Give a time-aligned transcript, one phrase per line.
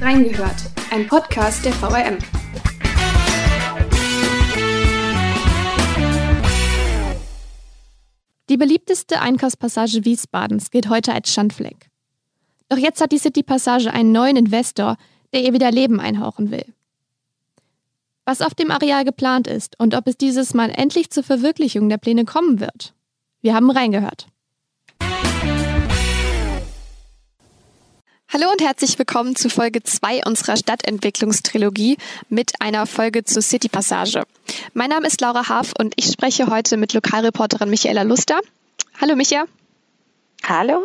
[0.00, 0.54] Reingehört,
[0.92, 2.18] ein Podcast der VRM.
[8.48, 11.90] Die beliebteste Einkaufspassage Wiesbadens gilt heute als Schandfleck.
[12.68, 14.96] Doch jetzt hat die City Passage einen neuen Investor,
[15.32, 16.64] der ihr wieder Leben einhauchen will.
[18.24, 21.98] Was auf dem Areal geplant ist und ob es dieses Mal endlich zur Verwirklichung der
[21.98, 22.94] Pläne kommen wird.
[23.40, 24.28] Wir haben reingehört.
[28.30, 31.96] Hallo und herzlich willkommen zu Folge 2 unserer Stadtentwicklungstrilogie
[32.28, 34.22] mit einer Folge zur City Passage.
[34.74, 38.38] Mein Name ist Laura Haaf und ich spreche heute mit Lokalreporterin Michaela Luster.
[39.00, 39.44] Hallo Micha.
[40.46, 40.84] Hallo.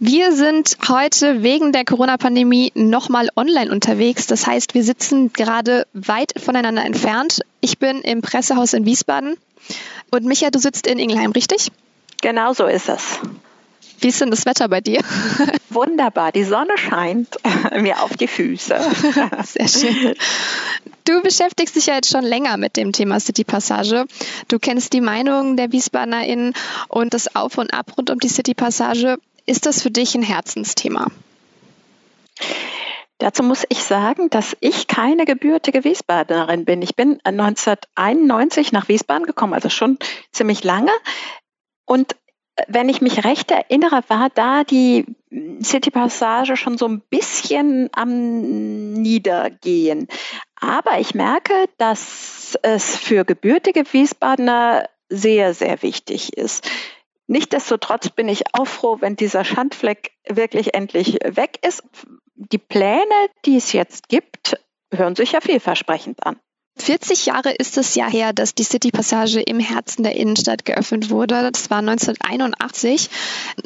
[0.00, 4.26] Wir sind heute wegen der Corona-Pandemie nochmal online unterwegs.
[4.26, 7.38] Das heißt, wir sitzen gerade weit voneinander entfernt.
[7.60, 9.36] Ich bin im Pressehaus in Wiesbaden
[10.10, 11.70] und Micha, du sitzt in Ingelheim, richtig?
[12.20, 13.20] Genau so ist es.
[14.00, 15.00] Wie ist denn das Wetter bei dir?
[15.70, 17.36] Wunderbar, die Sonne scheint
[17.80, 18.78] mir auf die Füße.
[19.44, 20.14] Sehr schön.
[21.04, 24.06] Du beschäftigst dich ja jetzt schon länger mit dem Thema City Passage.
[24.48, 26.52] Du kennst die Meinungen der WiesbadenerInnen
[26.88, 29.18] und das Auf und Ab rund um die City Passage.
[29.46, 31.06] Ist das für dich ein Herzensthema?
[33.18, 36.82] Dazu muss ich sagen, dass ich keine gebürtige Wiesbadenerin bin.
[36.82, 39.98] Ich bin 1991 nach Wiesbaden gekommen, also schon
[40.32, 40.90] ziemlich lange.
[41.86, 42.16] Und
[42.68, 45.04] wenn ich mich recht erinnere, war da die
[45.62, 50.08] City Passage schon so ein bisschen am Niedergehen.
[50.58, 56.68] Aber ich merke, dass es für gebürtige Wiesbadener sehr, sehr wichtig ist.
[57.26, 61.82] Nichtsdestotrotz bin ich auch froh, wenn dieser Schandfleck wirklich endlich weg ist.
[62.34, 64.58] Die Pläne, die es jetzt gibt,
[64.92, 66.38] hören sich ja vielversprechend an.
[66.78, 71.10] 40 Jahre ist es ja her, dass die City Passage im Herzen der Innenstadt geöffnet
[71.10, 71.50] wurde.
[71.50, 73.08] Das war 1981.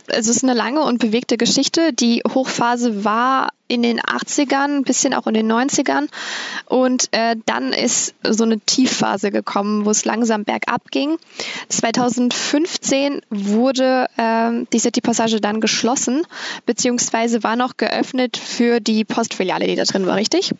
[0.06, 1.92] Es ist eine lange und bewegte Geschichte.
[1.92, 6.08] Die Hochphase war in den 80ern, ein bisschen auch in den 90ern.
[6.66, 11.18] Und äh, dann ist so eine Tiefphase gekommen, wo es langsam bergab ging.
[11.68, 16.22] 2015 wurde äh, die City Passage dann geschlossen,
[16.64, 20.52] beziehungsweise war noch geöffnet für die Postfiliale, die da drin war, richtig?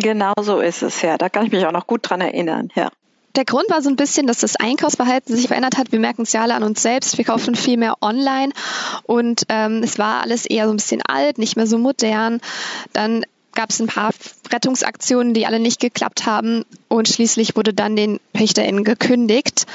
[0.00, 1.18] Genau so ist es, ja.
[1.18, 2.90] Da kann ich mich auch noch gut dran erinnern, ja.
[3.34, 5.92] Der Grund war so ein bisschen, dass das Einkaufsverhalten sich verändert hat.
[5.92, 7.18] Wir merken es ja alle an uns selbst.
[7.18, 8.52] Wir kaufen viel mehr online
[9.04, 12.40] und ähm, es war alles eher so ein bisschen alt, nicht mehr so modern.
[12.92, 14.10] Dann gab es ein paar
[14.52, 19.66] Rettungsaktionen, die alle nicht geklappt haben und schließlich wurde dann den PächterInnen gekündigt.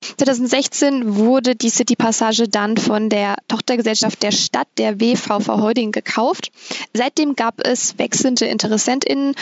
[0.00, 6.50] 2016 wurde die City Passage dann von der Tochtergesellschaft der Stadt, der WVV Holding, gekauft.
[6.92, 9.34] Seitdem gab es wechselnde InteressentInnen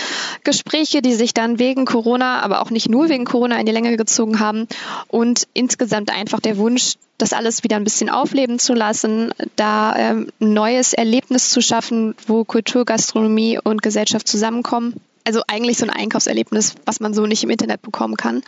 [0.45, 3.97] Gespräche, die sich dann wegen Corona, aber auch nicht nur wegen Corona in die Länge
[3.97, 4.67] gezogen haben
[5.09, 10.29] und insgesamt einfach der Wunsch, das alles wieder ein bisschen aufleben zu lassen, da ähm,
[10.41, 14.95] ein neues Erlebnis zu schaffen, wo Kultur, Gastronomie und Gesellschaft zusammenkommen.
[15.25, 18.43] Also eigentlich so ein Einkaufserlebnis, was man so nicht im Internet bekommen kann.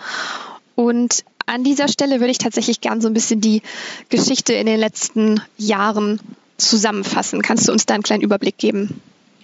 [0.75, 3.63] Und an dieser Stelle würde ich tatsächlich gern so ein bisschen die
[4.09, 6.21] Geschichte in den letzten Jahren
[6.57, 7.43] zusammenfassen.
[7.43, 9.01] Kannst du uns da einen kleinen Überblick geben?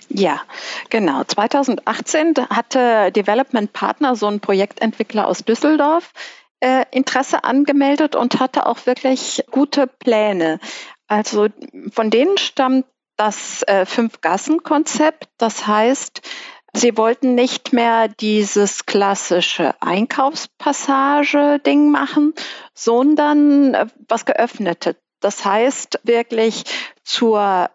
[0.08, 0.40] Ja,
[0.90, 1.24] genau.
[1.24, 6.12] 2018 hatte Development Partner, so ein Projektentwickler aus Düsseldorf,
[6.60, 10.60] äh, Interesse angemeldet und hatte auch wirklich gute Pläne.
[11.06, 11.48] Also
[11.90, 12.86] von denen stammt
[13.16, 15.28] das äh, Fünf-Gassen-Konzept.
[15.38, 16.22] Das heißt,
[16.76, 22.34] Sie wollten nicht mehr dieses klassische Einkaufspassage-Ding machen,
[22.74, 24.96] sondern äh, was geöffnete.
[25.20, 26.64] Das heißt wirklich
[27.04, 27.70] zur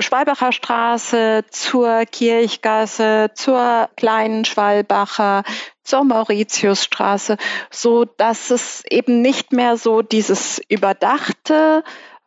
[0.00, 5.44] Schwalbacher Straße, zur Kirchgasse, zur kleinen Schwalbacher,
[5.84, 7.36] zur Mauritiusstraße,
[7.70, 11.84] so dass es eben nicht mehr so dieses überdachte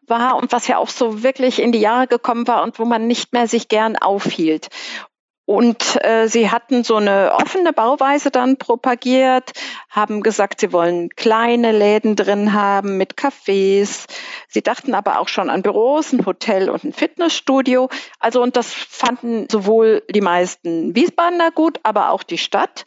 [0.08, 3.08] war und was ja auch so wirklich in die Jahre gekommen war und wo man
[3.08, 4.70] nicht mehr sich gern aufhielt.
[5.46, 9.52] Und äh, sie hatten so eine offene Bauweise dann propagiert,
[9.90, 14.06] haben gesagt, sie wollen kleine Läden drin haben mit Cafés.
[14.48, 17.90] Sie dachten aber auch schon an Büros, ein Hotel und ein Fitnessstudio.
[18.20, 22.86] Also und das fanden sowohl die meisten Wiesbadener gut, aber auch die Stadt.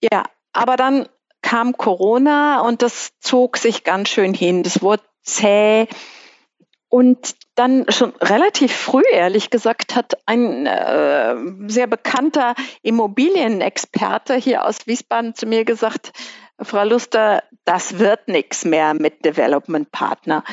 [0.00, 0.24] Ja,
[0.54, 1.06] aber dann
[1.42, 4.62] kam Corona und das zog sich ganz schön hin.
[4.62, 5.88] Das wurde zäh.
[6.88, 11.34] Und dann schon relativ früh, ehrlich gesagt, hat ein äh,
[11.66, 16.12] sehr bekannter Immobilienexperte hier aus Wiesbaden zu mir gesagt,
[16.60, 20.44] Frau Luster, das wird nichts mehr mit Development Partner.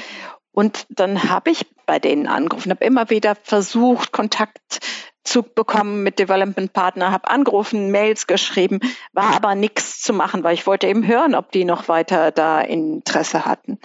[0.51, 4.80] Und dann habe ich bei denen angerufen, habe immer wieder versucht, Kontakt
[5.24, 8.80] zu bekommen mit Development Partner, habe angerufen, Mails geschrieben,
[9.13, 12.59] war aber nichts zu machen, weil ich wollte eben hören, ob die noch weiter da
[12.59, 13.80] Interesse hatten.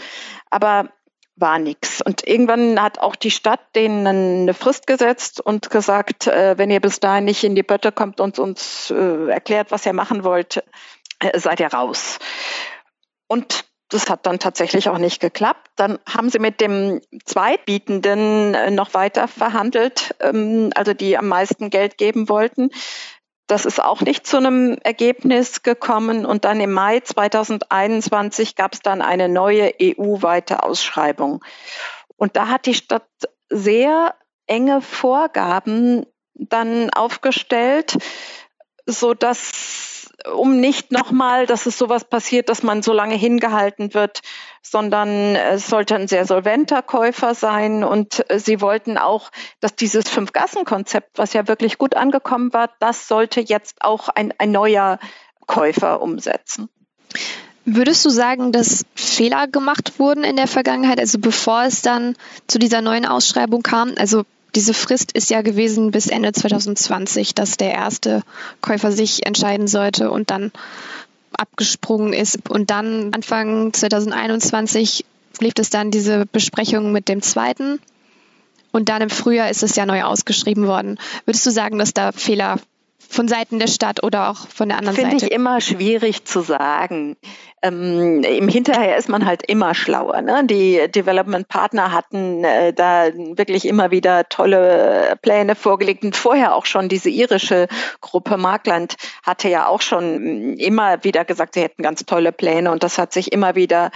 [0.51, 0.89] Aber
[1.41, 2.03] war nichts.
[2.03, 6.81] Und irgendwann hat auch die Stadt denen eine Frist gesetzt und gesagt, äh, wenn ihr
[6.81, 10.63] bis dahin nicht in die Pötte kommt und uns äh, erklärt, was ihr machen wollt,
[11.21, 12.19] äh, seid ihr raus.
[13.27, 15.71] Und das hat dann tatsächlich auch nicht geklappt.
[15.77, 21.71] Dann haben sie mit dem Zweitbietenden äh, noch weiter verhandelt, ähm, also die am meisten
[21.71, 22.71] Geld geben wollten.
[23.49, 26.25] Das ist auch nicht zu einem Ergebnis gekommen.
[26.27, 31.43] Und dann im Mai 2021 gab es dann eine neue EU-weite Ausschreibung.
[32.17, 33.09] Und da hat die Stadt
[33.49, 34.15] sehr
[34.47, 37.97] enge Vorgaben dann aufgestellt,
[38.89, 39.53] so dass
[40.33, 44.21] um nicht nochmal, dass es sowas passiert, dass man so lange hingehalten wird,
[44.63, 47.85] sondern es sollte ein sehr solventer Käufer sein.
[47.85, 49.31] Und sie wollten auch,
[49.61, 54.51] dass dieses Fünf-Gassen-Konzept, was ja wirklich gut angekommen war, das sollte jetzt auch ein, ein
[54.51, 54.99] neuer
[55.47, 56.69] Käufer umsetzen.
[57.65, 62.59] Würdest du sagen, dass Fehler gemacht wurden in der Vergangenheit, also bevor es dann zu
[62.59, 63.93] dieser neuen Ausschreibung kam?
[63.99, 68.23] Also diese Frist ist ja gewesen bis Ende 2020, dass der erste
[68.61, 70.53] Käufer sich entscheiden sollte und dann
[71.33, 72.49] abgesprungen ist.
[72.49, 75.05] Und dann Anfang 2021
[75.41, 77.81] lief es dann diese Besprechung mit dem zweiten.
[78.73, 80.99] Und dann im Frühjahr ist es ja neu ausgeschrieben worden.
[81.25, 82.59] Würdest du sagen, dass da Fehler
[82.99, 85.21] von Seiten der Stadt oder auch von der anderen Find Seite?
[85.21, 87.17] Finde ich immer schwierig zu sagen.
[87.63, 90.21] Ähm, Im Hinterher ist man halt immer schlauer.
[90.23, 90.43] Ne?
[90.45, 96.67] Die Development Partner hatten äh, da wirklich immer wieder tolle Pläne vorgelegt und vorher auch
[96.67, 97.69] schon diese irische
[98.01, 102.83] Gruppe Markland hatte ja auch schon immer wieder gesagt, sie hätten ganz tolle Pläne und
[102.83, 103.91] das hat sich immer wieder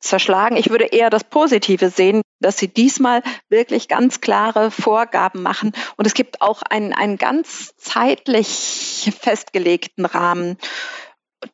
[0.00, 0.56] zerschlagen.
[0.56, 5.72] Ich würde eher das Positive sehen, dass sie diesmal wirklich ganz klare Vorgaben machen.
[5.96, 10.56] Und es gibt auch einen, einen ganz zeitlich festgelegten Rahmen.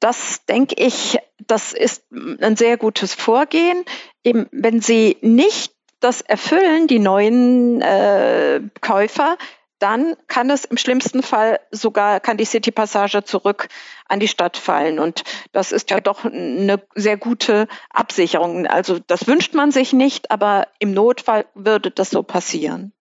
[0.00, 3.84] Das denke ich, das ist ein sehr gutes Vorgehen.
[4.22, 9.36] Eben, wenn sie nicht das erfüllen, die neuen äh, Käufer,
[9.84, 13.68] dann kann es im schlimmsten Fall sogar, kann die City-Passage zurück
[14.08, 14.98] an die Stadt fallen.
[14.98, 18.66] Und das ist ja doch eine sehr gute Absicherung.
[18.66, 22.94] Also das wünscht man sich nicht, aber im Notfall würde das so passieren.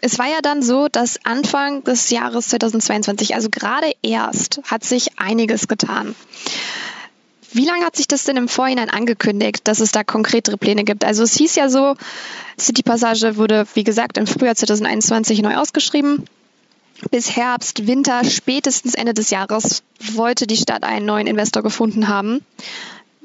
[0.00, 5.18] Es war ja dann so, dass Anfang des Jahres 2022, also gerade erst, hat sich
[5.18, 6.14] einiges getan.
[7.52, 11.04] Wie lange hat sich das denn im Vorhinein angekündigt, dass es da konkretere Pläne gibt?
[11.04, 11.94] Also es hieß ja so,
[12.58, 16.24] City Passage wurde, wie gesagt, im Frühjahr 2021 neu ausgeschrieben.
[17.10, 22.44] Bis Herbst, Winter, spätestens Ende des Jahres wollte die Stadt einen neuen Investor gefunden haben.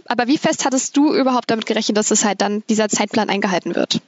[0.05, 3.75] Aber wie fest hattest du überhaupt damit gerechnet, dass es halt dann dieser Zeitplan eingehalten
[3.75, 4.01] wird?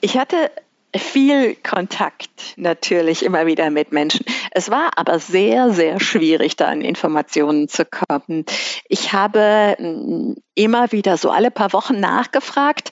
[0.00, 0.50] Ich hatte
[0.96, 4.24] viel Kontakt natürlich immer wieder mit Menschen.
[4.54, 8.44] Es war aber sehr, sehr schwierig, da an Informationen zu kommen.
[8.86, 12.90] Ich habe mm, immer wieder so alle paar Wochen nachgefragt.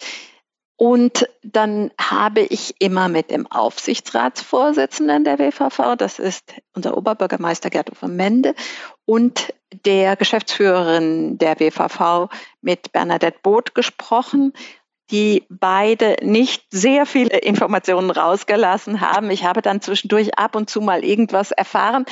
[0.76, 7.90] Und dann habe ich immer mit dem Aufsichtsratsvorsitzenden der WVV, das ist unser Oberbürgermeister Gerd
[7.90, 8.54] Uwe Mende,
[9.04, 9.52] und
[9.84, 12.30] der Geschäftsführerin der WVV
[12.62, 14.54] mit Bernadette Both gesprochen
[15.10, 19.30] die beide nicht sehr viele Informationen rausgelassen haben.
[19.30, 22.04] Ich habe dann zwischendurch ab und zu mal irgendwas erfahren.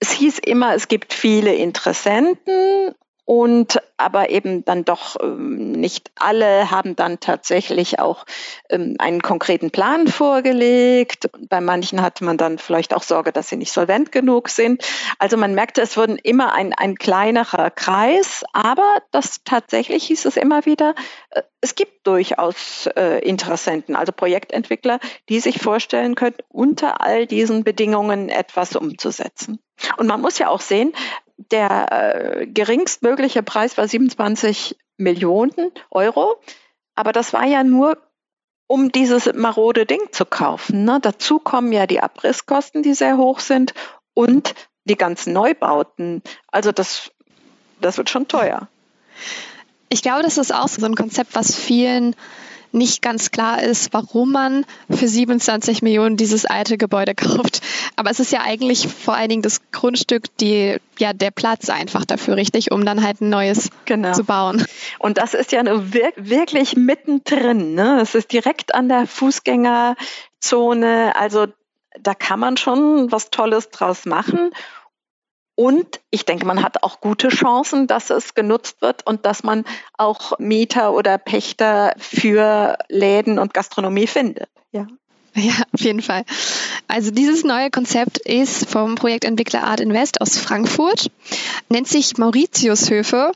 [0.00, 2.94] Es hieß immer, es gibt viele Interessenten
[3.30, 8.26] und aber eben dann doch ähm, nicht alle haben dann tatsächlich auch
[8.68, 11.30] ähm, einen konkreten Plan vorgelegt.
[11.48, 14.82] Bei manchen hatte man dann vielleicht auch Sorge, dass sie nicht solvent genug sind.
[15.20, 20.36] Also man merkte, es wurden immer ein, ein kleinerer Kreis, aber das tatsächlich hieß es
[20.36, 20.96] immer wieder,
[21.30, 27.62] äh, es gibt durchaus äh, Interessenten, also Projektentwickler, die sich vorstellen können, unter all diesen
[27.62, 29.60] Bedingungen etwas umzusetzen.
[29.96, 30.92] Und man muss ja auch sehen,
[31.50, 36.36] der äh, geringstmögliche Preis war 27 Millionen Euro.
[36.94, 37.98] Aber das war ja nur,
[38.66, 40.84] um dieses marode Ding zu kaufen.
[40.84, 40.98] Ne?
[41.00, 43.74] Dazu kommen ja die Abrisskosten, die sehr hoch sind
[44.14, 44.54] und
[44.84, 46.22] die ganzen Neubauten.
[46.48, 47.10] Also das,
[47.80, 48.68] das wird schon teuer.
[49.88, 52.14] Ich glaube, das ist auch so ein Konzept, was vielen
[52.72, 57.60] nicht ganz klar ist, warum man für 27 Millionen dieses alte Gebäude kauft.
[57.96, 62.04] Aber es ist ja eigentlich vor allen Dingen das Grundstück, die, ja, der Platz einfach
[62.04, 64.12] dafür, richtig, um dann halt ein neues genau.
[64.12, 64.64] zu bauen.
[64.98, 67.74] Und das ist ja wirklich mittendrin.
[67.74, 68.00] Ne?
[68.00, 71.14] Es ist direkt an der Fußgängerzone.
[71.16, 71.46] Also
[72.00, 74.50] da kann man schon was Tolles draus machen.
[75.60, 79.66] Und ich denke, man hat auch gute Chancen, dass es genutzt wird und dass man
[79.98, 84.48] auch Mieter oder Pächter für Läden und Gastronomie findet.
[84.72, 84.86] Ja.
[85.34, 86.24] Ja, auf jeden Fall.
[86.88, 91.10] Also dieses neue Konzept ist vom Projektentwickler Art Invest aus Frankfurt,
[91.68, 93.32] nennt sich Mauritiushöfe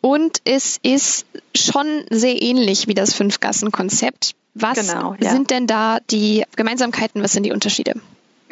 [0.00, 4.34] Und es ist schon sehr ähnlich wie das Fünf-Gassen-Konzept.
[4.54, 5.30] Was genau, ja.
[5.30, 8.00] sind denn da die Gemeinsamkeiten, was sind die Unterschiede?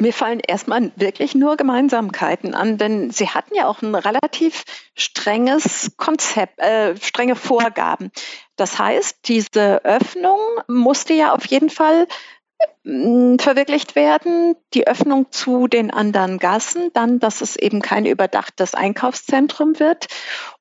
[0.01, 4.63] Mir fallen erstmal wirklich nur Gemeinsamkeiten an, denn Sie hatten ja auch ein relativ
[4.95, 8.09] strenges Konzept, äh, strenge Vorgaben.
[8.55, 12.07] Das heißt, diese Öffnung musste ja auf jeden Fall
[12.85, 18.75] äh, verwirklicht werden, die Öffnung zu den anderen Gassen, dann, dass es eben kein überdachtes
[18.75, 20.07] Einkaufszentrum wird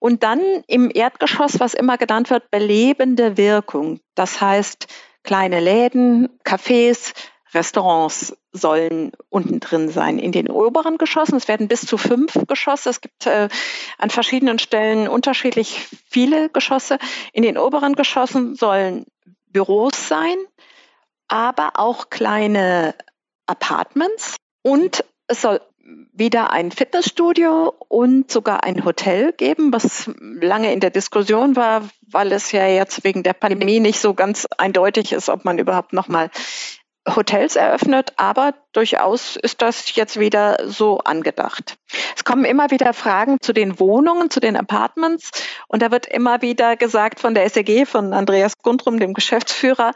[0.00, 4.00] und dann im Erdgeschoss, was immer genannt wird, belebende Wirkung.
[4.16, 4.88] Das heißt,
[5.22, 7.12] kleine Läden, Cafés,
[7.54, 10.18] Restaurants sollen unten drin sein.
[10.18, 13.48] In den oberen Geschossen, es werden bis zu fünf Geschosse, es gibt äh,
[13.98, 16.98] an verschiedenen Stellen unterschiedlich viele Geschosse.
[17.32, 19.06] In den oberen Geschossen sollen
[19.46, 20.36] Büros sein,
[21.28, 22.94] aber auch kleine
[23.46, 25.60] Apartments und es soll
[26.12, 32.32] wieder ein Fitnessstudio und sogar ein Hotel geben, was lange in der Diskussion war, weil
[32.32, 36.08] es ja jetzt wegen der Pandemie nicht so ganz eindeutig ist, ob man überhaupt noch
[36.08, 36.30] mal
[37.06, 41.78] Hotels eröffnet, aber durchaus ist das jetzt wieder so angedacht.
[42.14, 45.30] Es kommen immer wieder Fragen zu den Wohnungen, zu den Apartments
[45.68, 49.92] und da wird immer wieder gesagt von der SEG, von Andreas Gundrum, dem Geschäftsführer,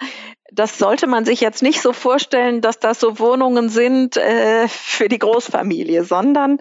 [0.52, 5.08] das sollte man sich jetzt nicht so vorstellen, dass das so Wohnungen sind äh, für
[5.08, 6.58] die Großfamilie, sondern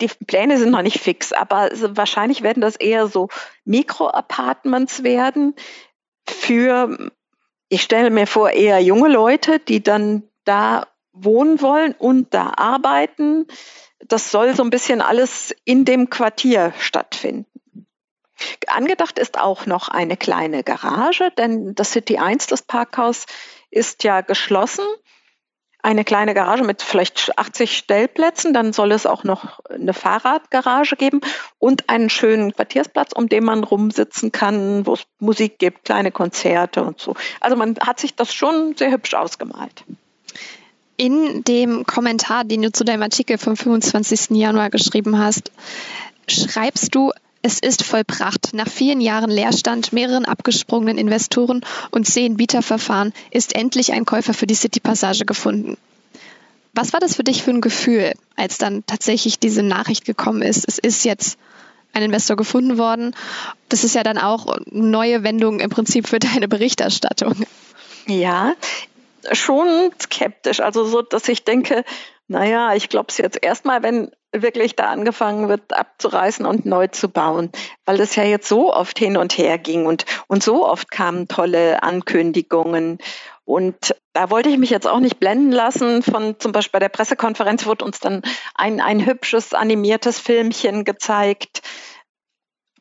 [0.00, 3.28] die Pläne sind noch nicht fix, aber wahrscheinlich werden das eher so
[3.64, 5.54] Mikro-Apartments werden
[6.26, 7.10] für
[7.72, 13.46] ich stelle mir vor, eher junge Leute, die dann da wohnen wollen und da arbeiten.
[14.06, 17.46] Das soll so ein bisschen alles in dem Quartier stattfinden.
[18.66, 23.24] Angedacht ist auch noch eine kleine Garage, denn das City 1, das Parkhaus,
[23.70, 24.84] ist ja geschlossen
[25.82, 28.54] eine kleine Garage mit vielleicht 80 Stellplätzen.
[28.54, 31.20] Dann soll es auch noch eine Fahrradgarage geben
[31.58, 36.84] und einen schönen Quartiersplatz, um den man rumsitzen kann, wo es Musik gibt, kleine Konzerte
[36.84, 37.14] und so.
[37.40, 39.84] Also man hat sich das schon sehr hübsch ausgemalt.
[40.96, 44.30] In dem Kommentar, den du zu deinem Artikel vom 25.
[44.36, 45.50] Januar geschrieben hast,
[46.28, 47.12] schreibst du,
[47.42, 48.54] es ist vollbracht.
[48.54, 54.46] Nach vielen Jahren Leerstand, mehreren abgesprungenen Investoren und zehn Bieterverfahren ist endlich ein Käufer für
[54.46, 55.76] die City Passage gefunden.
[56.72, 60.64] Was war das für dich für ein Gefühl, als dann tatsächlich diese Nachricht gekommen ist?
[60.66, 61.38] Es ist jetzt
[61.92, 63.14] ein Investor gefunden worden.
[63.68, 67.44] Das ist ja dann auch neue Wendung im Prinzip für deine Berichterstattung.
[68.06, 68.54] Ja,
[69.32, 70.60] schon skeptisch.
[70.60, 71.84] Also so, dass ich denke,
[72.28, 77.08] naja, ich glaube es jetzt erstmal, wenn wirklich da angefangen wird abzureißen und neu zu
[77.08, 77.50] bauen,
[77.84, 81.28] weil das ja jetzt so oft hin und her ging und, und so oft kamen
[81.28, 82.98] tolle Ankündigungen.
[83.44, 86.88] Und da wollte ich mich jetzt auch nicht blenden lassen von zum Beispiel bei der
[86.88, 88.22] Pressekonferenz wurde uns dann
[88.54, 91.62] ein, ein hübsches animiertes Filmchen gezeigt.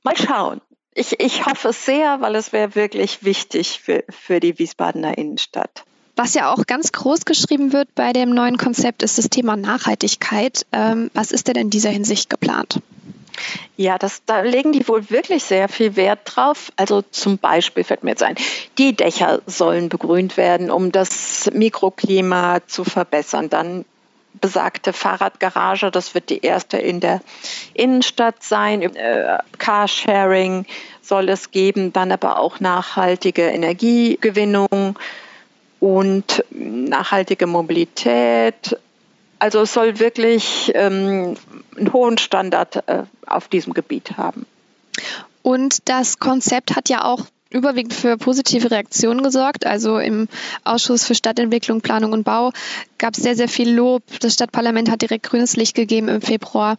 [0.03, 0.62] Mal schauen.
[0.93, 5.86] Ich, ich hoffe es sehr, weil es wäre wirklich wichtig für, für die Wiesbadener Innenstadt.
[6.22, 10.68] Was ja auch ganz groß geschrieben wird bei dem neuen Konzept, ist das Thema Nachhaltigkeit.
[10.72, 12.80] Ähm, was ist denn in dieser Hinsicht geplant?
[13.75, 16.72] Ja, das, da legen die wohl wirklich sehr viel Wert drauf.
[16.75, 18.36] Also zum Beispiel fällt mir jetzt ein,
[18.78, 23.50] die Dächer sollen begrünt werden, um das Mikroklima zu verbessern.
[23.50, 23.84] Dann
[24.40, 27.22] besagte Fahrradgarage, das wird die erste in der
[27.74, 28.84] Innenstadt sein.
[28.84, 30.68] Äh, Carsharing
[31.01, 34.96] soll es geben, dann aber auch nachhaltige Energiegewinnung
[35.81, 38.77] und nachhaltige Mobilität.
[39.39, 41.35] Also es soll wirklich ähm,
[41.75, 44.45] einen hohen Standard äh, auf diesem Gebiet haben.
[45.41, 49.65] Und das Konzept hat ja auch überwiegend für positive Reaktionen gesorgt.
[49.65, 50.27] Also im
[50.63, 52.51] Ausschuss für Stadtentwicklung, Planung und Bau
[53.00, 54.03] gab es sehr, sehr viel Lob.
[54.19, 56.77] Das Stadtparlament hat direkt grünes Licht gegeben im Februar.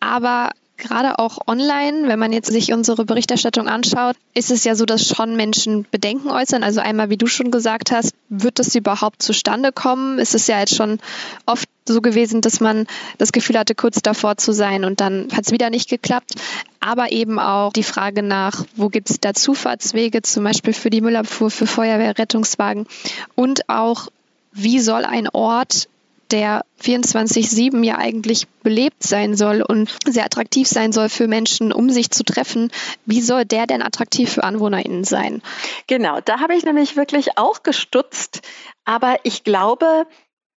[0.00, 4.84] Aber gerade auch online, wenn man jetzt sich unsere Berichterstattung anschaut, ist es ja so,
[4.84, 6.62] dass schon Menschen Bedenken äußern.
[6.62, 10.18] Also einmal, wie du schon gesagt hast, wird das überhaupt zustande kommen?
[10.18, 10.98] Es ist ja jetzt schon
[11.46, 12.86] oft so gewesen, dass man
[13.18, 16.32] das Gefühl hatte, kurz davor zu sein und dann hat es wieder nicht geklappt.
[16.80, 21.00] Aber eben auch die Frage nach, wo gibt es da Zufahrtswege, zum Beispiel für die
[21.00, 22.86] Müllabfuhr, für Feuerwehr, Rettungswagen
[23.34, 24.08] und auch,
[24.52, 25.88] wie soll ein Ort
[26.30, 31.90] der 24-7 ja eigentlich belebt sein soll und sehr attraktiv sein soll für Menschen, um
[31.90, 32.70] sich zu treffen.
[33.06, 35.42] Wie soll der denn attraktiv für AnwohnerInnen sein?
[35.86, 38.42] Genau, da habe ich nämlich wirklich auch gestutzt.
[38.84, 40.06] Aber ich glaube,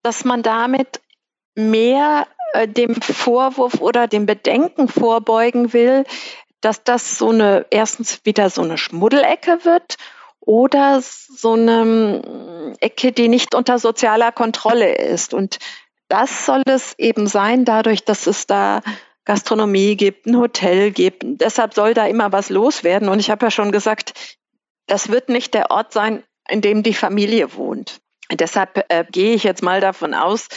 [0.04, 1.02] dass man damit
[1.56, 6.06] mehr äh, dem Vorwurf oder dem Bedenken vorbeugen will,
[6.62, 9.98] dass das so eine, erstens wieder so eine Schmuddelecke wird
[10.46, 15.34] oder so eine Ecke, die nicht unter sozialer Kontrolle ist.
[15.34, 15.60] Und
[16.08, 18.82] das soll es eben sein, dadurch, dass es da
[19.26, 21.24] Gastronomie gibt, ein Hotel gibt.
[21.26, 23.10] Deshalb soll da immer was loswerden.
[23.10, 24.14] Und ich habe ja schon gesagt,
[24.86, 28.02] das wird nicht der Ort sein, in dem die Familie wohnt.
[28.32, 30.48] Deshalb äh, gehe ich jetzt mal davon aus,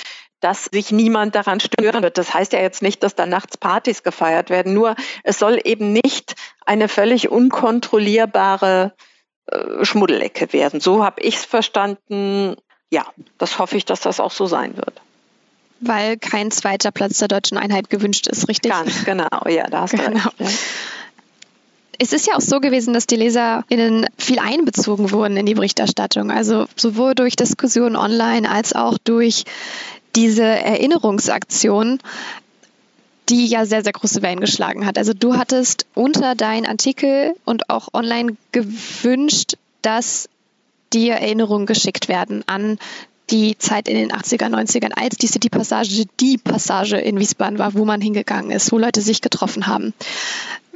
[0.40, 2.18] dass sich niemand daran stören wird.
[2.18, 4.74] Das heißt ja jetzt nicht, dass da nachts Partys gefeiert werden.
[4.74, 8.92] Nur es soll eben nicht eine völlig unkontrollierbare
[9.50, 10.80] äh, Schmuddelecke werden.
[10.80, 12.56] So habe ich es verstanden.
[12.90, 13.06] Ja,
[13.38, 15.00] das hoffe ich, dass das auch so sein wird.
[15.80, 18.72] Weil kein zweiter Platz der deutschen Einheit gewünscht ist, richtig?
[18.72, 20.04] Ganz genau, ja, da hast genau.
[20.08, 20.32] du recht.
[20.38, 20.46] Ja.
[22.00, 26.30] Es ist ja auch so gewesen, dass die LeserInnen viel einbezogen wurden in die Berichterstattung.
[26.30, 29.44] Also sowohl durch Diskussionen online als auch durch
[30.14, 31.98] diese Erinnerungsaktion,
[33.28, 34.98] die ja sehr, sehr große Wellen geschlagen hat.
[34.98, 40.28] Also du hattest unter deinen Artikel und auch online gewünscht, dass
[40.92, 42.78] dir Erinnerungen geschickt werden an
[43.30, 47.84] die Zeit in den 80er, 90ern, als die City-Passage die Passage in Wiesbaden war, wo
[47.84, 49.92] man hingegangen ist, wo Leute sich getroffen haben.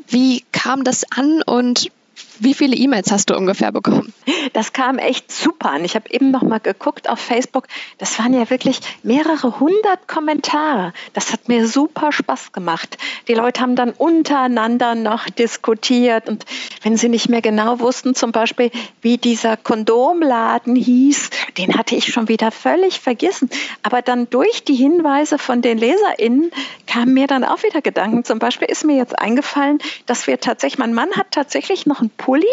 [0.08, 1.90] Wie kam das an und
[2.38, 4.12] wie viele E-Mails hast du ungefähr bekommen?
[4.52, 5.84] Das kam echt super an.
[5.84, 7.68] Ich habe eben noch mal geguckt auf Facebook.
[7.98, 10.92] Das waren ja wirklich mehrere hundert Kommentare.
[11.12, 12.98] Das hat mir super Spaß gemacht.
[13.28, 16.44] Die Leute haben dann untereinander noch diskutiert und
[16.82, 22.12] wenn sie nicht mehr genau wussten, zum Beispiel wie dieser Kondomladen hieß, den hatte ich
[22.12, 23.50] schon wieder völlig vergessen.
[23.82, 26.50] Aber dann durch die Hinweise von den LeserInnen
[26.86, 28.24] kamen mir dann auch wieder Gedanken.
[28.24, 32.10] Zum Beispiel ist mir jetzt eingefallen, dass wir tatsächlich, mein Mann hat tatsächlich noch einen
[32.16, 32.46] Pulli,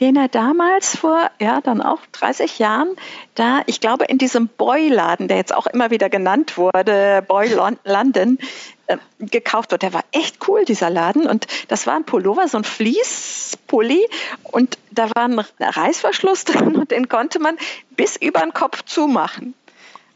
[0.00, 2.88] den er damals vor, ja, dann auch 30 Jahren
[3.34, 8.38] da, ich glaube, in diesem Boy-Laden, der jetzt auch immer wieder genannt wurde, Boy London,
[8.86, 9.82] äh, gekauft wird.
[9.82, 11.26] Der war echt cool, dieser Laden.
[11.26, 14.06] Und das war ein Pullover, so ein Fließpulli.
[14.44, 17.56] Und da war ein Reißverschluss drin und den konnte man
[17.90, 19.54] bis über den Kopf zumachen.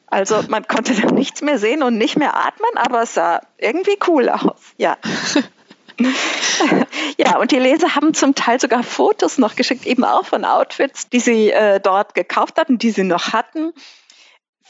[0.07, 3.99] Also man konnte dann nichts mehr sehen und nicht mehr atmen, aber es sah irgendwie
[4.07, 4.61] cool aus.
[4.77, 4.97] Ja.
[7.19, 11.09] ja, und die Leser haben zum Teil sogar Fotos noch geschickt, eben auch von Outfits,
[11.09, 13.73] die sie äh, dort gekauft hatten, die sie noch hatten.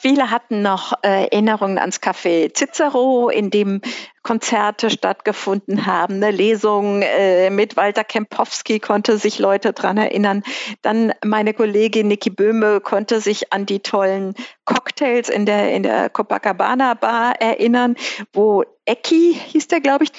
[0.03, 3.83] Viele hatten noch äh, Erinnerungen ans Café Cicero, in dem
[4.23, 6.15] Konzerte stattgefunden haben.
[6.15, 10.43] Eine Lesung äh, mit Walter Kempowski konnte sich Leute dran erinnern.
[10.81, 14.33] Dann meine Kollegin Niki Böhme konnte sich an die tollen
[14.65, 17.95] Cocktails in der, in der Copacabana Bar erinnern,
[18.33, 20.13] wo Ecki hieß der, glaube ich,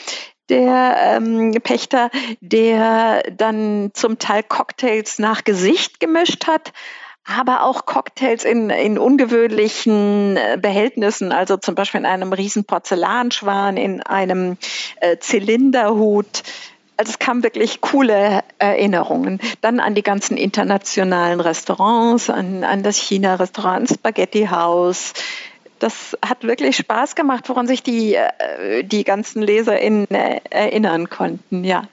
[0.52, 2.12] der ähm, Pächter,
[2.42, 6.72] der dann zum Teil Cocktails nach Gesicht gemischt hat
[7.24, 13.78] aber auch Cocktails in, in ungewöhnlichen äh, Behältnissen, also zum Beispiel in einem riesen Porzellanschwan,
[13.78, 14.58] in einem
[14.98, 16.44] äh, Zylinderhut.
[16.98, 19.40] Also es kamen wirklich coole Erinnerungen.
[19.62, 25.14] Dann an die ganzen internationalen Restaurants, an, an das China-Restaurant, Spaghetti House.
[25.82, 31.64] Das hat wirklich Spaß gemacht, woran sich die, äh, die ganzen LeserInnen äh, erinnern konnten,
[31.64, 31.88] ja.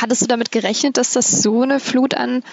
[0.00, 2.44] Hattest du damit gerechnet, dass das so eine Flut an,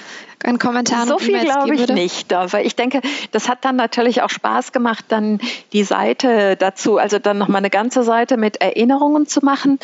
[0.43, 1.93] an Kommentaren so viel glaube ich würde?
[1.93, 3.01] nicht, aber ich denke,
[3.31, 5.39] das hat dann natürlich auch Spaß gemacht, dann
[5.73, 9.77] die Seite dazu, also dann nochmal eine ganze Seite mit Erinnerungen zu machen,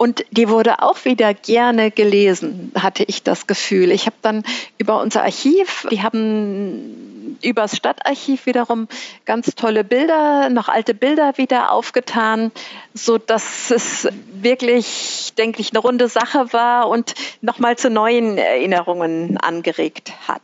[0.00, 3.90] und die wurde auch wieder gerne gelesen, hatte ich das Gefühl.
[3.90, 4.44] Ich habe dann
[4.78, 8.88] über unser Archiv, die haben über das Stadtarchiv wiederum
[9.26, 12.50] ganz tolle Bilder, noch alte Bilder wieder aufgetan,
[12.94, 19.36] so dass es wirklich, denke ich, eine runde Sache war und nochmal zu neuen Erinnerungen
[19.36, 20.40] angeregt hat.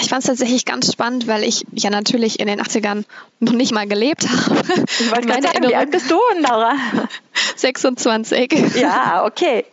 [0.00, 3.04] Ich fand es tatsächlich ganz spannend, weil ich ja natürlich in den 80ern
[3.40, 4.84] noch nicht mal gelebt habe.
[5.00, 6.74] Ich wollte gerade sagen, wie alt bist du, Laura?
[7.56, 8.52] 26.
[8.76, 9.64] Ja, okay.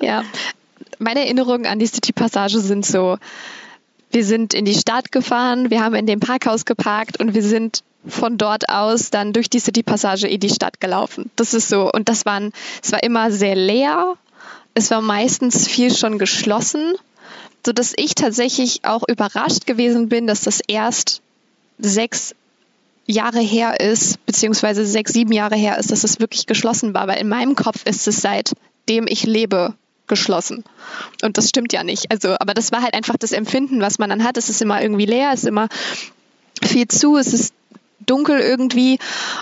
[0.00, 0.24] ja.
[0.98, 3.18] Meine Erinnerungen an die City-Passage sind so,
[4.10, 7.82] wir sind in die Stadt gefahren, wir haben in dem Parkhaus geparkt und wir sind
[8.06, 11.30] von dort aus dann durch die City-Passage in die Stadt gelaufen.
[11.36, 11.90] Das ist so.
[11.90, 14.16] Und das waren, es war immer sehr leer.
[14.74, 16.94] Es war meistens viel schon geschlossen
[17.64, 21.22] so dass ich tatsächlich auch überrascht gewesen bin, dass das erst
[21.78, 22.34] sechs
[23.06, 27.20] Jahre her ist, beziehungsweise sechs, sieben Jahre her ist, dass es wirklich geschlossen war, weil
[27.20, 29.74] in meinem Kopf ist es seitdem ich lebe
[30.06, 30.64] geschlossen.
[31.22, 32.10] Und das stimmt ja nicht.
[32.10, 34.36] Also, aber das war halt einfach das Empfinden, was man dann hat.
[34.36, 35.68] Es ist immer irgendwie leer, es ist immer
[36.62, 37.54] viel zu, es ist
[38.06, 38.98] dunkel irgendwie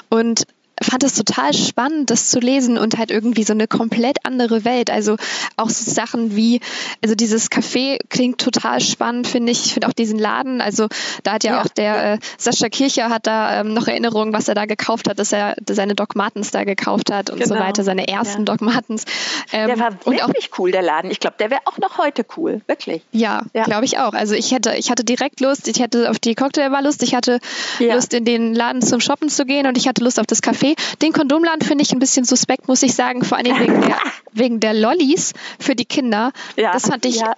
[0.09, 0.46] und
[0.83, 4.90] fand es total spannend, das zu lesen und halt irgendwie so eine komplett andere Welt.
[4.90, 5.16] Also
[5.57, 6.61] auch so Sachen wie,
[7.03, 9.66] also dieses Café klingt total spannend, finde ich.
[9.66, 10.88] Ich finde auch diesen Laden, also
[11.23, 11.62] da hat ja, ja.
[11.62, 15.19] auch der äh, Sascha Kircher hat da ähm, noch Erinnerungen, was er da gekauft hat,
[15.19, 17.55] dass er seine Doc Martens da gekauft hat und genau.
[17.55, 18.45] so weiter, seine ersten ja.
[18.47, 19.05] Doc Martens.
[19.53, 21.11] Ähm, der war wirklich auch, cool, der Laden.
[21.11, 23.03] Ich glaube, der wäre auch noch heute cool, wirklich.
[23.12, 23.64] Ja, ja.
[23.64, 24.14] glaube ich auch.
[24.14, 27.38] Also ich hätte, ich hatte direkt Lust, ich hatte auf die Cocktailbar Lust, ich hatte
[27.79, 30.69] Lust, in den Laden zum Shoppen zu gehen und ich hatte Lust auf das Café
[30.72, 30.96] okay.
[31.02, 33.98] Den Kondomladen finde ich ein bisschen suspekt, muss ich sagen, vor allem wegen der,
[34.33, 36.33] wegen der Lollis für die Kinder.
[36.56, 37.35] Ja, das fand ich ja.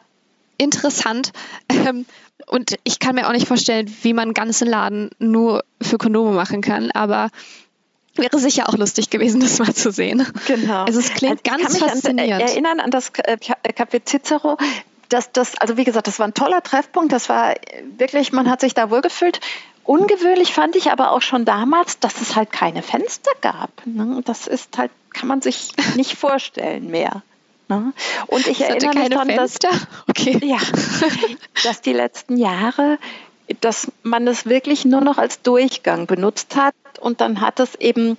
[0.58, 1.32] interessant.
[1.70, 2.06] Ähm,
[2.46, 6.32] und ich kann mir auch nicht vorstellen, wie man einen ganzen Laden nur für Kondome
[6.32, 7.30] machen kann, aber
[8.14, 10.26] wäre sicher auch lustig gewesen, das mal zu sehen.
[10.46, 10.84] Genau.
[10.84, 12.42] Also es klingt also ganz faszinierend.
[12.44, 14.58] Ich erinnern an das äh, Café Cicero.
[15.08, 17.12] Das, das, also wie gesagt, das war ein toller Treffpunkt.
[17.12, 17.54] Das war
[17.96, 19.40] wirklich, man hat sich da wohlgefühlt.
[19.84, 23.70] Ungewöhnlich fand ich aber auch schon damals, dass es halt keine Fenster gab.
[23.84, 24.22] Ne?
[24.24, 27.22] Das ist halt, kann man sich nicht vorstellen mehr.
[27.68, 27.92] Ne?
[28.26, 29.58] Und ich erinnere mich daran, dass,
[30.08, 30.38] okay.
[30.42, 30.58] ja,
[31.64, 32.98] dass die letzten Jahre,
[33.60, 38.16] dass man es wirklich nur noch als Durchgang benutzt hat und dann hat es eben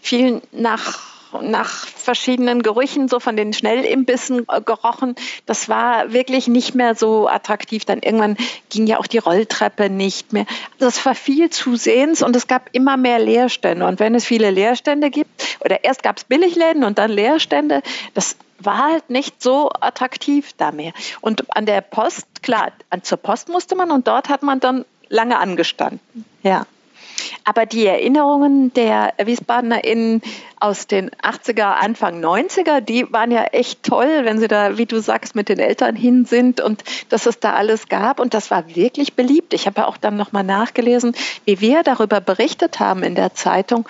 [0.00, 1.00] viel nach
[1.40, 5.14] nach verschiedenen Gerüchen, so von den Schnellimbissen äh, gerochen.
[5.46, 7.84] Das war wirklich nicht mehr so attraktiv.
[7.84, 8.36] Dann irgendwann
[8.70, 10.46] ging ja auch die Rolltreppe nicht mehr.
[10.78, 13.86] Das war viel zusehends und es gab immer mehr Leerstände.
[13.86, 17.82] Und wenn es viele Leerstände gibt, oder erst gab es Billigläden und dann Leerstände,
[18.14, 20.92] das war halt nicht so attraktiv da mehr.
[21.20, 25.38] Und an der Post, klar, zur Post musste man und dort hat man dann lange
[25.38, 26.00] angestanden.
[26.42, 26.66] Ja.
[27.44, 30.22] Aber die Erinnerungen der WiesbadenerInnen
[30.60, 35.00] aus den 80er, Anfang 90er, die waren ja echt toll, wenn sie da, wie du
[35.00, 38.20] sagst, mit den Eltern hin sind und dass es da alles gab.
[38.20, 39.54] Und das war wirklich beliebt.
[39.54, 43.88] Ich habe ja auch dann nochmal nachgelesen, wie wir darüber berichtet haben in der Zeitung.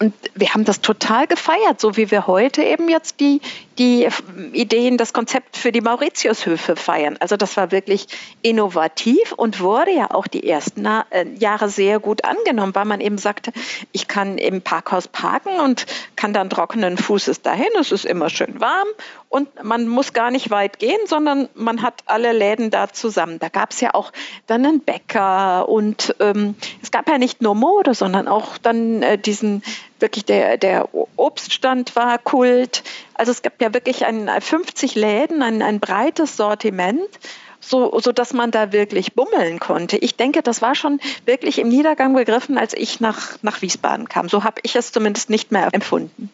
[0.00, 3.40] Und wir haben das total gefeiert, so wie wir heute eben jetzt die,
[3.78, 4.08] die
[4.52, 7.16] Ideen, das Konzept für die Mauritiushöfe feiern.
[7.18, 8.06] Also das war wirklich
[8.42, 13.18] innovativ und wurde ja auch die ersten äh, Jahre sehr gut angenommen, weil man eben
[13.18, 13.52] sagte,
[13.90, 17.68] ich kann im Parkhaus parken und kann dann trockenen Fußes dahin.
[17.80, 18.88] Es ist immer schön warm
[19.28, 23.38] und man muss gar nicht weit gehen, sondern man hat alle Läden da zusammen.
[23.40, 24.12] Da gab es ja auch
[24.46, 29.18] dann einen Bäcker und ähm, es gab ja nicht nur Mode, sondern auch dann äh,
[29.18, 29.62] diesen
[30.00, 32.82] wirklich der, der Obststand war Kult.
[33.14, 37.08] Also es gab ja wirklich ein, 50 Läden, ein, ein breites Sortiment
[37.60, 39.96] so, so dass man da wirklich bummeln konnte.
[39.98, 44.28] Ich denke, das war schon wirklich im Niedergang begriffen, als ich nach, nach Wiesbaden kam.
[44.28, 46.30] So habe ich es zumindest nicht mehr empfunden.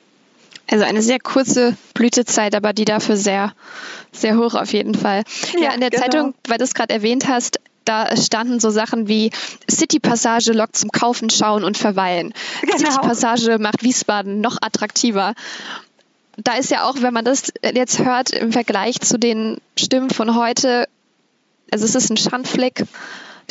[0.71, 3.53] Also eine sehr kurze Blütezeit, aber die dafür sehr,
[4.13, 5.23] sehr hoch auf jeden Fall.
[5.55, 6.03] Ja, ja in der genau.
[6.03, 9.31] Zeitung, weil du es gerade erwähnt hast, da standen so Sachen wie
[9.71, 12.33] City Passage lockt zum Kaufen, Schauen und Verweilen.
[12.63, 12.77] Genau.
[12.77, 15.35] City Passage macht Wiesbaden noch attraktiver.
[16.37, 20.35] Da ist ja auch, wenn man das jetzt hört im Vergleich zu den Stimmen von
[20.35, 20.89] heute,
[21.71, 22.85] also es ist ein Schandfleck.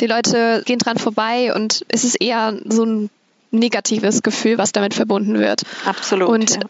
[0.00, 3.10] Die Leute gehen dran vorbei und es ist eher so ein
[3.52, 5.62] negatives Gefühl, was damit verbunden wird.
[5.86, 6.28] Absolut.
[6.28, 6.60] Und ja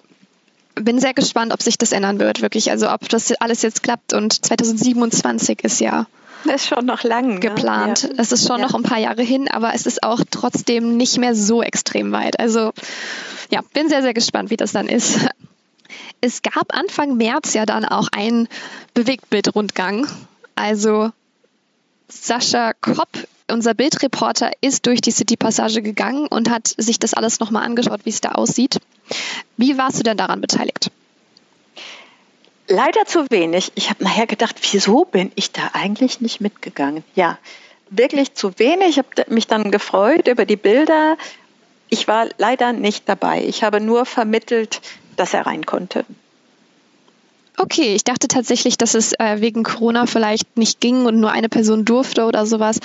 [0.75, 2.71] bin sehr gespannt, ob sich das ändern wird, wirklich.
[2.71, 6.07] Also ob das alles jetzt klappt und 2027 ist ja
[6.55, 7.41] ist schon noch lang ne?
[7.41, 8.03] geplant.
[8.03, 8.11] Ja.
[8.19, 8.67] Es ist schon ja.
[8.67, 12.39] noch ein paar Jahre hin, aber es ist auch trotzdem nicht mehr so extrem weit.
[12.39, 12.73] Also
[13.51, 15.21] ja, bin sehr, sehr gespannt, wie das dann ist.
[16.21, 18.49] Es gab Anfang März ja dann auch einen
[18.95, 20.07] Bewegtbildrundgang.
[20.55, 21.11] Also
[22.09, 23.09] Sascha Kopp,
[23.51, 28.01] unser Bildreporter, ist durch die City Passage gegangen und hat sich das alles nochmal angeschaut,
[28.05, 28.79] wie es da aussieht.
[29.57, 30.91] Wie warst du denn daran beteiligt?
[32.67, 33.73] Leider zu wenig.
[33.75, 37.05] Ich habe nachher gedacht, wieso bin ich da eigentlich nicht mitgegangen?
[37.15, 37.39] Ja,
[37.91, 38.91] wirklich zu wenig.
[38.91, 41.17] Ich habe mich dann gefreut über die Bilder.
[41.91, 43.45] Ich war leider nicht dabei.
[43.45, 44.81] Ich habe nur vermittelt,
[45.17, 46.05] dass er rein konnte.
[47.57, 51.49] Okay, ich dachte tatsächlich, dass es äh, wegen Corona vielleicht nicht ging und nur eine
[51.49, 52.81] Person durfte oder sowas.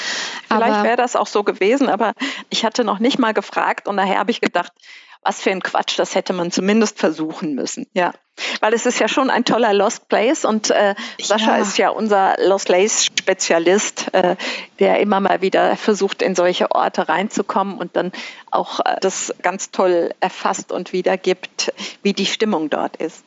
[0.47, 2.13] Vielleicht wäre das auch so gewesen, aber
[2.51, 4.71] ich hatte noch nicht mal gefragt und daher habe ich gedacht,
[5.21, 7.87] was für ein Quatsch, das hätte man zumindest versuchen müssen.
[7.93, 8.13] Ja,
[8.61, 11.61] weil es ist ja schon ein toller Lost Place und äh, Sascha ja.
[11.61, 14.35] ist ja unser Lost Place Spezialist, äh,
[14.79, 18.11] der immer mal wieder versucht, in solche Orte reinzukommen und dann
[18.49, 23.23] auch äh, das ganz toll erfasst und wiedergibt, wie die Stimmung dort ist.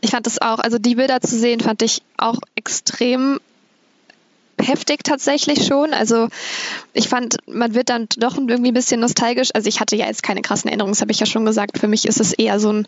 [0.00, 3.38] Ich fand das auch, also die Bilder zu sehen, fand ich auch extrem
[4.60, 5.92] heftig tatsächlich schon.
[5.92, 6.28] Also
[6.92, 9.50] ich fand, man wird dann doch irgendwie ein bisschen nostalgisch.
[9.54, 11.78] Also ich hatte ja jetzt keine krassen Erinnerungen, das habe ich ja schon gesagt.
[11.78, 12.86] Für mich ist es eher so ein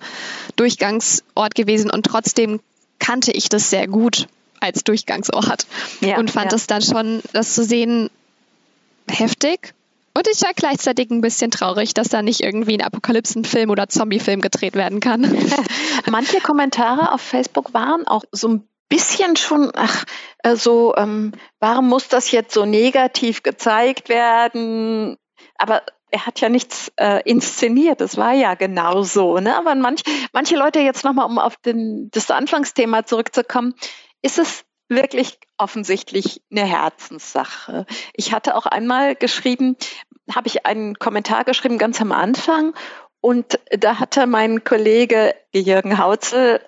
[0.57, 2.61] Durchgangsort gewesen und trotzdem
[2.99, 4.29] kannte ich das sehr gut
[4.61, 5.67] als Durchgangsort
[6.01, 6.67] ja, und fand es ja.
[6.69, 8.11] dann schon, das zu sehen,
[9.09, 9.75] heftig.
[10.15, 14.41] Und ich war gleichzeitig ein bisschen traurig, dass da nicht irgendwie ein Apokalypsenfilm oder Zombiefilm
[14.43, 15.23] gedreht werden kann.
[16.11, 20.05] Manche Kommentare auf Facebook waren auch so ein bisschen schon, ach,
[20.43, 25.17] äh, so, ähm, warum muss das jetzt so negativ gezeigt werden?
[25.57, 29.39] Aber er hat ja nichts äh, inszeniert, das war ja genau so.
[29.39, 29.57] Ne?
[29.57, 30.03] Aber manch,
[30.35, 33.75] manche Leute jetzt nochmal, um auf den, das Anfangsthema zurückzukommen,
[34.21, 37.87] ist es wirklich offensichtlich eine Herzenssache.
[38.13, 39.77] Ich hatte auch einmal geschrieben,
[40.35, 42.75] habe ich einen Kommentar geschrieben ganz am Anfang
[43.23, 46.61] Und da hatte mein Kollege Jürgen Hautzel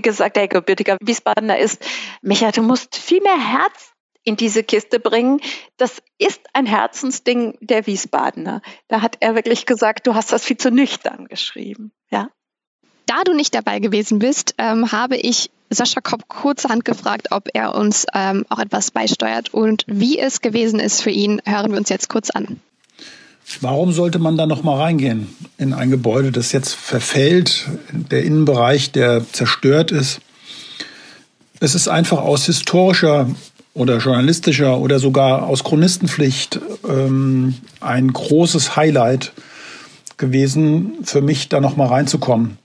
[0.00, 1.84] gesagt, der gebürtiger Wiesbadener ist,
[2.22, 3.92] Micha, du musst viel mehr Herz
[4.24, 5.40] in diese Kiste bringen.
[5.76, 8.62] Das ist ein Herzensding der Wiesbadener.
[8.88, 11.92] Da hat er wirklich gesagt, du hast das viel zu nüchtern geschrieben.
[12.10, 12.28] Ja.
[13.06, 17.74] Da du nicht dabei gewesen bist, ähm, habe ich Sascha Kopp kurzerhand gefragt, ob er
[17.74, 21.88] uns ähm, auch etwas beisteuert und wie es gewesen ist für ihn, hören wir uns
[21.88, 22.60] jetzt kurz an.
[23.60, 25.28] Warum sollte man da noch mal reingehen
[25.58, 30.20] in ein Gebäude, das jetzt verfällt, der Innenbereich, der zerstört ist?
[31.60, 33.28] Es ist einfach aus historischer
[33.74, 39.32] oder journalistischer oder sogar aus Chronistenpflicht ähm, ein großes Highlight
[40.16, 42.58] gewesen für mich, da noch mal reinzukommen,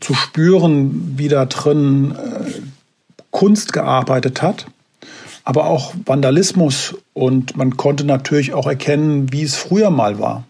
[0.00, 2.50] zu spüren, wie da drin äh,
[3.30, 4.66] Kunst gearbeitet hat
[5.44, 10.44] aber auch Vandalismus und man konnte natürlich auch erkennen, wie es früher mal war.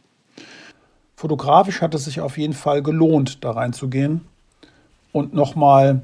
[1.17, 4.21] Fotografisch hat es sich auf jeden Fall gelohnt, da reinzugehen
[5.13, 6.03] und nochmal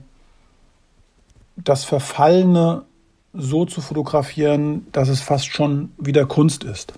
[1.56, 2.82] das Verfallene
[3.32, 6.94] so zu fotografieren, dass es fast schon wieder Kunst ist.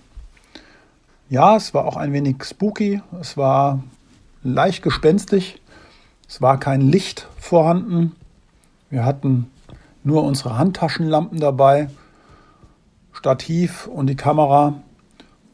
[1.29, 3.83] Ja, es war auch ein wenig spooky, es war
[4.43, 5.61] leicht gespenstig,
[6.29, 8.15] es war kein Licht vorhanden.
[8.89, 9.51] Wir hatten
[10.05, 11.89] nur unsere Handtaschenlampen dabei,
[13.13, 14.75] Stativ und die Kamera.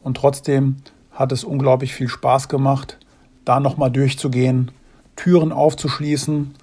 [0.03, 0.77] Und trotzdem
[1.11, 2.97] hat es unglaublich viel Spaß gemacht,
[3.45, 4.71] da nochmal durchzugehen,
[5.15, 6.55] Türen aufzuschließen,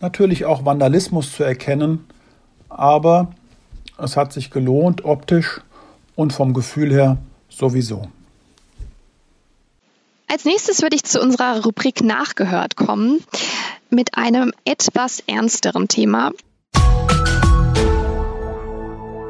[0.00, 2.04] natürlich auch Vandalismus zu erkennen,
[2.68, 3.32] aber
[3.96, 5.62] es hat sich gelohnt, optisch
[6.16, 7.16] und vom Gefühl her
[7.48, 8.08] sowieso.
[10.26, 13.20] Als nächstes würde ich zu unserer Rubrik Nachgehört kommen
[13.90, 16.32] mit einem etwas ernsteren Thema.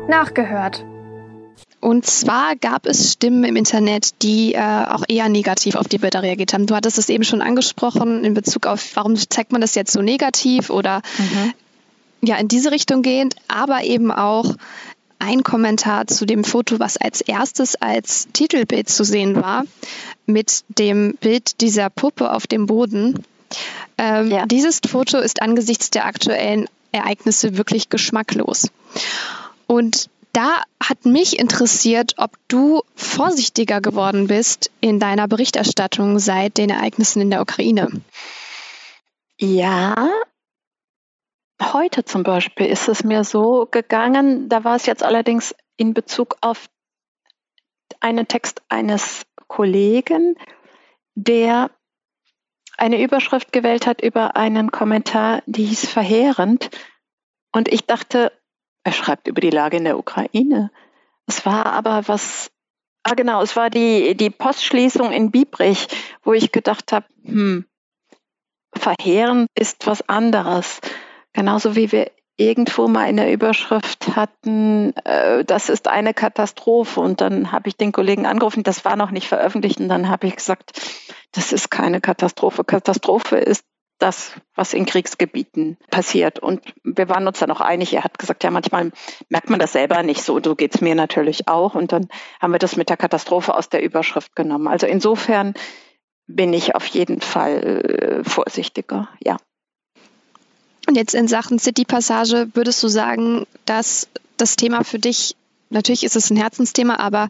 [0.09, 0.85] Nachgehört.
[1.81, 6.23] Und zwar gab es Stimmen im Internet, die äh, auch eher negativ auf die Bilder
[6.23, 6.67] reagiert haben.
[6.67, 10.01] Du hattest es eben schon angesprochen in Bezug auf, warum zeigt man das jetzt so
[10.01, 11.53] negativ oder mhm.
[12.23, 14.55] ja in diese Richtung gehend, aber eben auch
[15.19, 19.65] ein Kommentar zu dem Foto, was als erstes als Titelbild zu sehen war,
[20.27, 23.25] mit dem Bild dieser Puppe auf dem Boden.
[23.99, 24.47] Ähm, ja.
[24.47, 28.71] Dieses Foto ist angesichts der aktuellen Ereignisse wirklich geschmacklos.
[29.67, 36.71] Und da hat mich interessiert, ob du vorsichtiger geworden bist in deiner Berichterstattung seit den
[36.71, 38.03] Ereignissen in der Ukraine.
[39.39, 40.11] Ja,
[41.63, 46.37] heute zum Beispiel ist es mir so gegangen, da war es jetzt allerdings in Bezug
[46.41, 46.69] auf
[48.01, 50.37] einen Text eines Kollegen,
[51.15, 51.71] der
[52.77, 56.71] eine Überschrift gewählt hat über einen Kommentar, die hieß verheerend.
[57.53, 58.33] Und ich dachte,
[58.85, 60.71] er schreibt über die Lage in der Ukraine.
[61.27, 62.51] Es war aber was,
[63.03, 65.89] ah genau, es war die, die Postschließung in Biebrich,
[66.23, 67.65] wo ich gedacht habe, hm,
[68.77, 70.81] verheerend ist was anderes.
[71.33, 77.01] Genauso wie wir irgendwo mal in der Überschrift hatten, äh, das ist eine Katastrophe.
[77.01, 79.81] Und dann habe ich den Kollegen angerufen, das war noch nicht veröffentlicht.
[79.81, 80.73] Und dann habe ich gesagt,
[81.33, 82.65] das ist keine Katastrophe.
[82.65, 83.65] Katastrophe ist
[83.99, 86.39] das, was in Kriegsgebieten passiert.
[86.39, 87.93] Und wir waren uns dann auch einig.
[87.95, 88.93] Er hat gesagt, ja, manchmal
[89.29, 90.41] merkt man das selber nicht so.
[90.43, 91.75] So geht es mir natürlich auch.
[91.75, 92.09] Und dann
[92.41, 94.69] haben wir das mit der Katastrophe aus der Überschrift genommen.
[94.69, 95.55] Also insofern
[96.27, 99.37] bin ich auf jeden Fall äh, vorsichtiger, ja.
[100.87, 105.35] Und jetzt in Sachen City-Passage würdest du sagen, dass das Thema für dich,
[105.71, 107.29] natürlich ist es ein Herzensthema, aber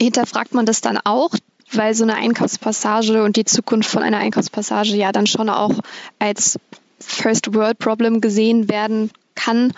[0.00, 1.30] hinterfragt man das dann auch,
[1.72, 5.74] weil so eine Einkaufspassage und die Zukunft von einer Einkaufspassage ja dann schon auch
[6.18, 6.58] als
[6.98, 9.72] First World Problem gesehen werden kann?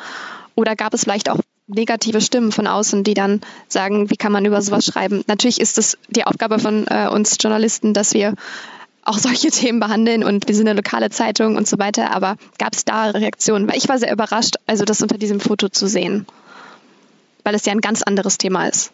[0.55, 4.45] Oder gab es vielleicht auch negative Stimmen von außen, die dann sagen, wie kann man
[4.45, 5.23] über sowas schreiben?
[5.27, 8.35] Natürlich ist es die Aufgabe von äh, uns Journalisten, dass wir
[9.05, 12.75] auch solche Themen behandeln und wir sind eine lokale Zeitung und so weiter, aber gab
[12.75, 13.69] es da Reaktionen?
[13.69, 16.27] Weil ich war sehr überrascht, also das unter diesem Foto zu sehen,
[17.45, 18.93] weil es ja ein ganz anderes Thema ist.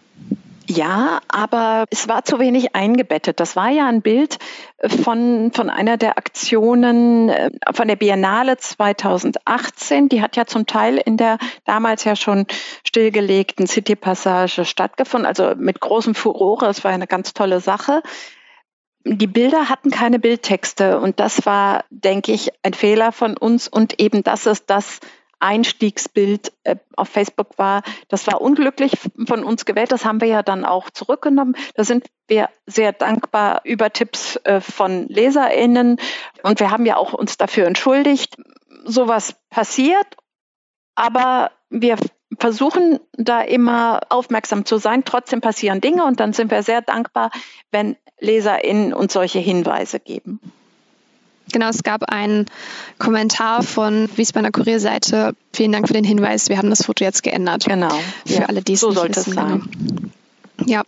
[0.70, 3.40] Ja, aber es war zu wenig eingebettet.
[3.40, 4.36] Das war ja ein Bild
[5.02, 10.10] von, von einer der Aktionen äh, von der Biennale 2018.
[10.10, 12.46] Die hat ja zum Teil in der damals ja schon
[12.86, 16.66] stillgelegten City Passage stattgefunden, also mit großem Furore.
[16.66, 18.02] Es war eine ganz tolle Sache.
[19.06, 23.98] Die Bilder hatten keine Bildtexte und das war, denke ich, ein Fehler von uns und
[24.02, 25.00] eben das ist das,
[25.40, 27.82] Einstiegsbild äh, auf Facebook war.
[28.08, 28.92] Das war unglücklich
[29.26, 29.92] von uns gewählt.
[29.92, 31.56] Das haben wir ja dann auch zurückgenommen.
[31.74, 35.98] Da sind wir sehr dankbar über Tipps äh, von LeserInnen.
[36.42, 38.36] Und wir haben ja auch uns dafür entschuldigt.
[38.84, 40.06] Sowas passiert.
[40.94, 41.96] Aber wir
[42.38, 45.04] versuchen da immer aufmerksam zu sein.
[45.04, 47.30] Trotzdem passieren Dinge und dann sind wir sehr dankbar,
[47.70, 50.40] wenn LeserInnen uns solche Hinweise geben.
[51.52, 52.46] Genau, es gab einen
[52.98, 55.34] Kommentar von Wiesbadener Kurierseite.
[55.52, 56.48] Vielen Dank für den Hinweis.
[56.48, 57.64] Wir haben das Foto jetzt geändert.
[57.64, 57.98] Genau.
[58.26, 59.30] Für ja, alle, die es so sollte wissen.
[59.30, 59.68] es sein.
[60.58, 60.70] Genau.
[60.70, 60.82] Ja.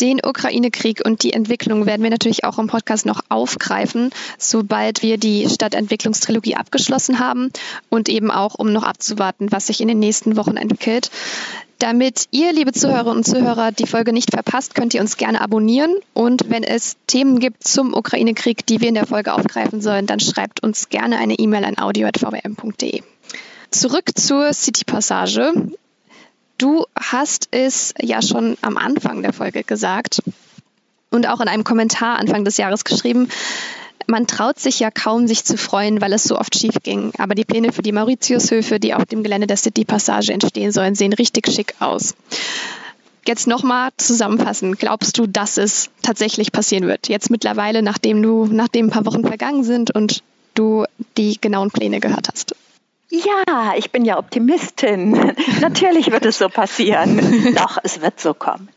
[0.00, 5.16] Den Ukraine-Krieg und die Entwicklung werden wir natürlich auch im Podcast noch aufgreifen, sobald wir
[5.16, 7.50] die Stadtentwicklungstrilogie abgeschlossen haben
[7.88, 11.10] und eben auch, um noch abzuwarten, was sich in den nächsten Wochen entwickelt.
[11.78, 15.94] Damit ihr, liebe Zuhörerinnen und Zuhörer, die Folge nicht verpasst, könnt ihr uns gerne abonnieren.
[16.14, 20.18] Und wenn es Themen gibt zum Ukraine-Krieg, die wir in der Folge aufgreifen sollen, dann
[20.18, 23.02] schreibt uns gerne eine E-Mail an audio.vbm.de.
[23.70, 25.52] Zurück zur City-Passage.
[26.56, 30.22] Du hast es ja schon am Anfang der Folge gesagt
[31.10, 33.28] und auch in einem Kommentar Anfang des Jahres geschrieben.
[34.06, 37.12] Man traut sich ja kaum, sich zu freuen, weil es so oft schief ging.
[37.18, 40.94] Aber die Pläne für die Mauritiushöfe, die auf dem Gelände der City Passage entstehen sollen,
[40.94, 42.14] sehen richtig schick aus.
[43.26, 44.76] Jetzt nochmal zusammenfassen.
[44.76, 47.08] Glaubst du, dass es tatsächlich passieren wird?
[47.08, 50.22] Jetzt mittlerweile, nachdem du, nachdem ein paar Wochen vergangen sind und
[50.54, 50.84] du
[51.16, 52.54] die genauen Pläne gehört hast.
[53.10, 55.12] Ja, ich bin ja Optimistin.
[55.60, 57.54] Natürlich wird es so passieren.
[57.56, 58.68] Doch, es wird so kommen.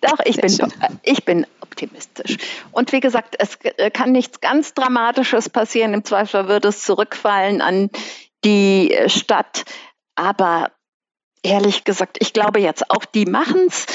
[0.00, 0.58] Doch, ich bin,
[1.02, 1.46] ich bin
[1.82, 2.38] optimistisch.
[2.70, 3.58] Und wie gesagt, es
[3.92, 5.94] kann nichts ganz Dramatisches passieren.
[5.94, 7.90] Im Zweifel würde es zurückfallen an
[8.44, 9.64] die Stadt.
[10.14, 10.70] Aber
[11.42, 13.86] ehrlich gesagt, ich glaube jetzt auch, die machen es.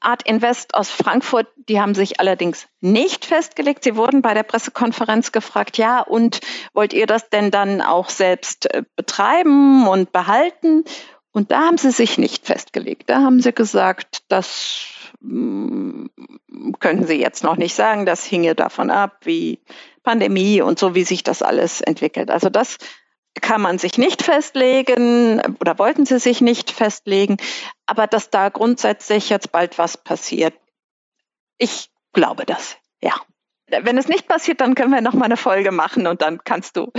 [0.00, 3.84] Art Invest aus Frankfurt, die haben sich allerdings nicht festgelegt.
[3.84, 6.40] Sie wurden bei der Pressekonferenz gefragt, ja, und
[6.74, 10.82] wollt ihr das denn dann auch selbst äh, betreiben und behalten?
[11.30, 13.08] Und da haben sie sich nicht festgelegt.
[13.08, 14.86] Da haben sie gesagt, das
[15.20, 15.85] mm,
[16.80, 18.06] könnten sie jetzt noch nicht sagen.
[18.06, 19.60] Das hinge davon ab, wie
[20.02, 22.30] Pandemie und so, wie sich das alles entwickelt.
[22.30, 22.78] Also das
[23.40, 27.36] kann man sich nicht festlegen oder wollten sie sich nicht festlegen,
[27.84, 30.54] aber dass da grundsätzlich jetzt bald was passiert,
[31.58, 33.14] ich glaube das, ja.
[33.68, 36.76] Wenn es nicht passiert, dann können wir noch mal eine Folge machen und dann kannst
[36.76, 36.92] du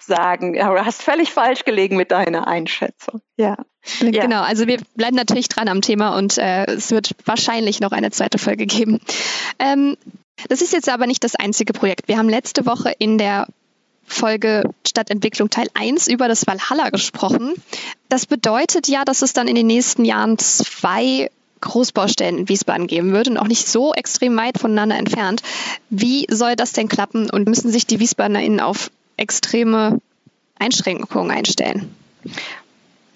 [0.00, 3.20] sagen, ja, du hast völlig falsch gelegen mit deiner Einschätzung.
[3.36, 3.56] Ja.
[4.00, 8.10] Genau, also wir bleiben natürlich dran am Thema und äh, es wird wahrscheinlich noch eine
[8.10, 9.00] zweite Folge geben.
[9.58, 9.96] Ähm,
[10.48, 12.08] das ist jetzt aber nicht das einzige Projekt.
[12.08, 13.46] Wir haben letzte Woche in der
[14.06, 17.54] Folge Stadtentwicklung Teil 1 über das Valhalla gesprochen.
[18.08, 21.30] Das bedeutet ja, dass es dann in den nächsten Jahren zwei
[21.64, 25.42] Großbaustellen in Wiesbaden geben wird und auch nicht so extrem weit voneinander entfernt.
[25.90, 30.00] Wie soll das denn klappen und müssen sich die WiesbadenerInnen auf extreme
[30.58, 31.94] Einschränkungen einstellen?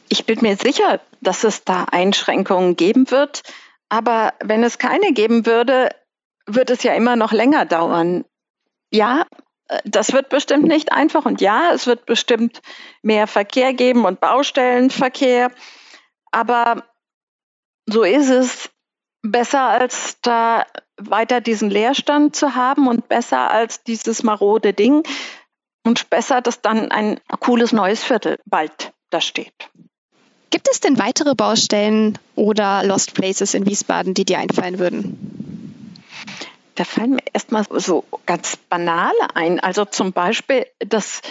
[0.08, 3.42] Ich bin mir sicher, dass es da Einschränkungen geben wird.
[3.88, 5.90] Aber wenn es keine geben würde,
[6.46, 8.24] wird es ja immer noch länger dauern.
[8.90, 9.26] Ja,
[9.84, 12.62] das wird bestimmt nicht einfach und ja, es wird bestimmt
[13.02, 15.50] mehr Verkehr geben und Baustellenverkehr,
[16.30, 16.84] aber
[17.88, 18.70] so ist es
[19.22, 25.02] besser als da weiter diesen Leerstand zu haben und besser als dieses marode Ding
[25.84, 29.70] und besser, dass dann ein cooles neues Viertel bald da steht.
[30.50, 35.94] Gibt es denn weitere Baustellen oder Lost Places in Wiesbaden, die dir einfallen würden?
[36.74, 39.60] Da fallen mir erstmal so ganz banale ein.
[39.60, 41.22] Also zum Beispiel das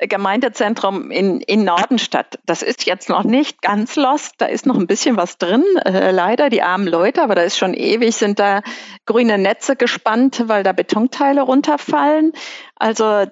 [0.00, 2.38] Gemeindezentrum in, in Nordenstadt.
[2.46, 4.34] Das ist jetzt noch nicht ganz lost.
[4.38, 5.64] Da ist noch ein bisschen was drin.
[5.84, 8.62] Äh, leider die armen Leute, aber da ist schon ewig, sind da
[9.06, 12.32] grüne Netze gespannt, weil da Betonteile runterfallen.
[12.76, 13.26] Also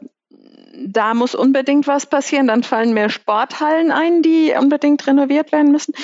[0.75, 2.47] da muss unbedingt was passieren.
[2.47, 5.95] Dann fallen mehr Sporthallen ein, die unbedingt renoviert werden müssen.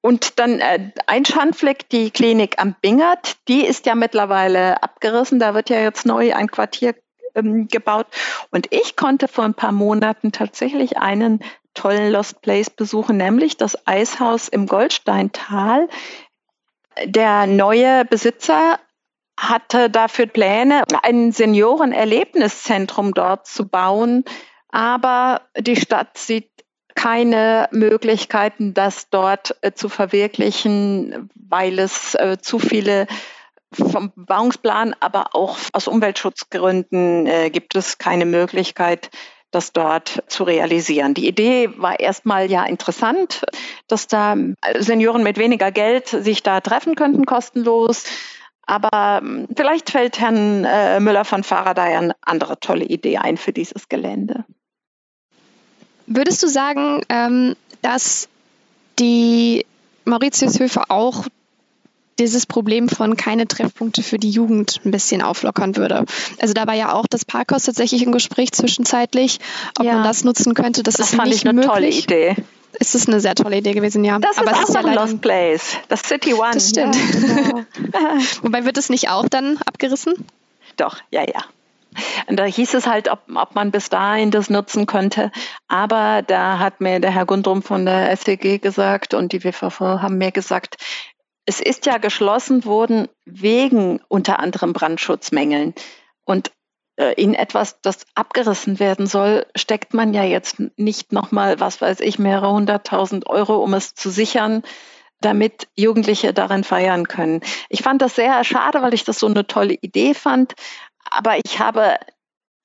[0.00, 5.40] Und dann äh, ein Schandfleck, die Klinik am Bingert, die ist ja mittlerweile abgerissen.
[5.40, 6.94] Da wird ja jetzt neu ein Quartier
[7.36, 8.06] ähm, gebaut.
[8.50, 11.40] Und ich konnte vor ein paar Monaten tatsächlich einen
[11.74, 15.88] tollen Lost Place besuchen, nämlich das Eishaus im Goldsteintal.
[17.04, 18.80] Der neue Besitzer
[19.38, 24.24] hatte dafür Pläne, ein Seniorenerlebniszentrum dort zu bauen.
[24.70, 26.50] Aber die Stadt sieht
[26.94, 33.06] keine Möglichkeiten, das dort äh, zu verwirklichen, weil es äh, zu viele
[33.72, 39.10] vom Bauungsplan, aber auch aus Umweltschutzgründen äh, gibt es keine Möglichkeit,
[39.50, 41.14] das dort zu realisieren.
[41.14, 43.44] Die Idee war erstmal ja interessant,
[43.88, 44.36] dass da
[44.78, 48.04] Senioren mit weniger Geld sich da treffen könnten, kostenlos.
[48.66, 53.52] Aber ähm, vielleicht fällt Herrn äh, Müller von Faraday eine andere tolle Idee ein für
[53.52, 54.44] dieses Gelände.
[56.06, 58.28] Würdest du sagen, ähm, dass
[58.98, 59.64] die
[60.04, 61.26] Mauritiushöfe auch
[62.18, 66.04] dieses Problem von keine Treffpunkte für die Jugend ein bisschen auflockern würde.
[66.40, 69.38] Also da war ja auch das Parkhaus tatsächlich im Gespräch zwischenzeitlich,
[69.78, 69.94] ob ja.
[69.94, 70.82] man das nutzen könnte.
[70.82, 71.70] Das, das ist fand nicht ich eine möglich.
[71.70, 72.36] tolle Idee.
[72.78, 74.18] ist es eine sehr tolle Idee gewesen, ja.
[74.18, 75.76] Das Aber ist es auch ist ja ein Lost Place.
[75.88, 76.52] Das City One.
[76.54, 76.96] Das stimmt.
[76.96, 77.02] Ja,
[77.42, 77.64] genau.
[78.42, 80.14] Wobei wird es nicht auch dann abgerissen?
[80.76, 81.44] Doch, ja, ja.
[82.26, 85.32] Und da hieß es halt, ob, ob man bis dahin das nutzen könnte.
[85.68, 90.18] Aber da hat mir der Herr Gundrum von der SWG gesagt und die WVV haben
[90.18, 90.76] mir gesagt,
[91.46, 95.74] es ist ja geschlossen worden wegen unter anderem Brandschutzmängeln.
[96.24, 96.50] Und
[96.96, 102.00] äh, in etwas, das abgerissen werden soll, steckt man ja jetzt nicht nochmal, was weiß
[102.00, 104.62] ich, mehrere hunderttausend Euro, um es zu sichern,
[105.20, 107.40] damit Jugendliche darin feiern können.
[107.68, 110.54] Ich fand das sehr schade, weil ich das so eine tolle Idee fand,
[111.04, 111.96] aber ich habe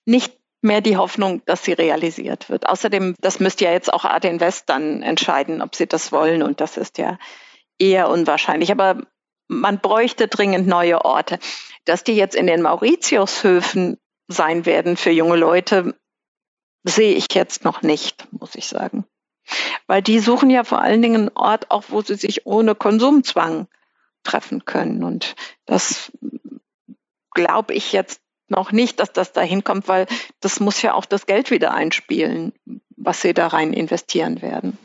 [0.06, 2.68] nicht mehr die Hoffnung, dass sie realisiert wird.
[2.68, 6.62] Außerdem, das müsste ja jetzt auch Art Invest dann entscheiden, ob sie das wollen und
[6.62, 7.18] das ist ja
[7.82, 8.72] eher unwahrscheinlich.
[8.72, 9.02] Aber
[9.48, 11.40] man bräuchte dringend neue Orte.
[11.86, 15.96] Dass die jetzt in den Mauritiushöfen sein werden für junge Leute,
[16.84, 19.06] sehe ich jetzt noch nicht, muss ich sagen.
[19.88, 23.68] Weil die suchen ja vor allen Dingen einen Ort, auch wo sie sich ohne Konsumzwang
[24.24, 25.04] treffen können.
[25.04, 26.12] Und das
[27.34, 30.06] glaube ich jetzt noch nicht, dass das dahin kommt, weil
[30.40, 32.54] das muss ja auch das Geld wieder einspielen,
[32.96, 34.78] was sie da rein investieren werden.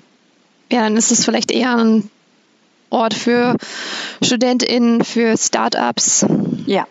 [0.72, 2.10] Ja, dann ist es vielleicht eher ein
[2.90, 3.56] Ort für
[4.22, 6.26] StudentInnen, für Startups.
[6.66, 6.86] Ja.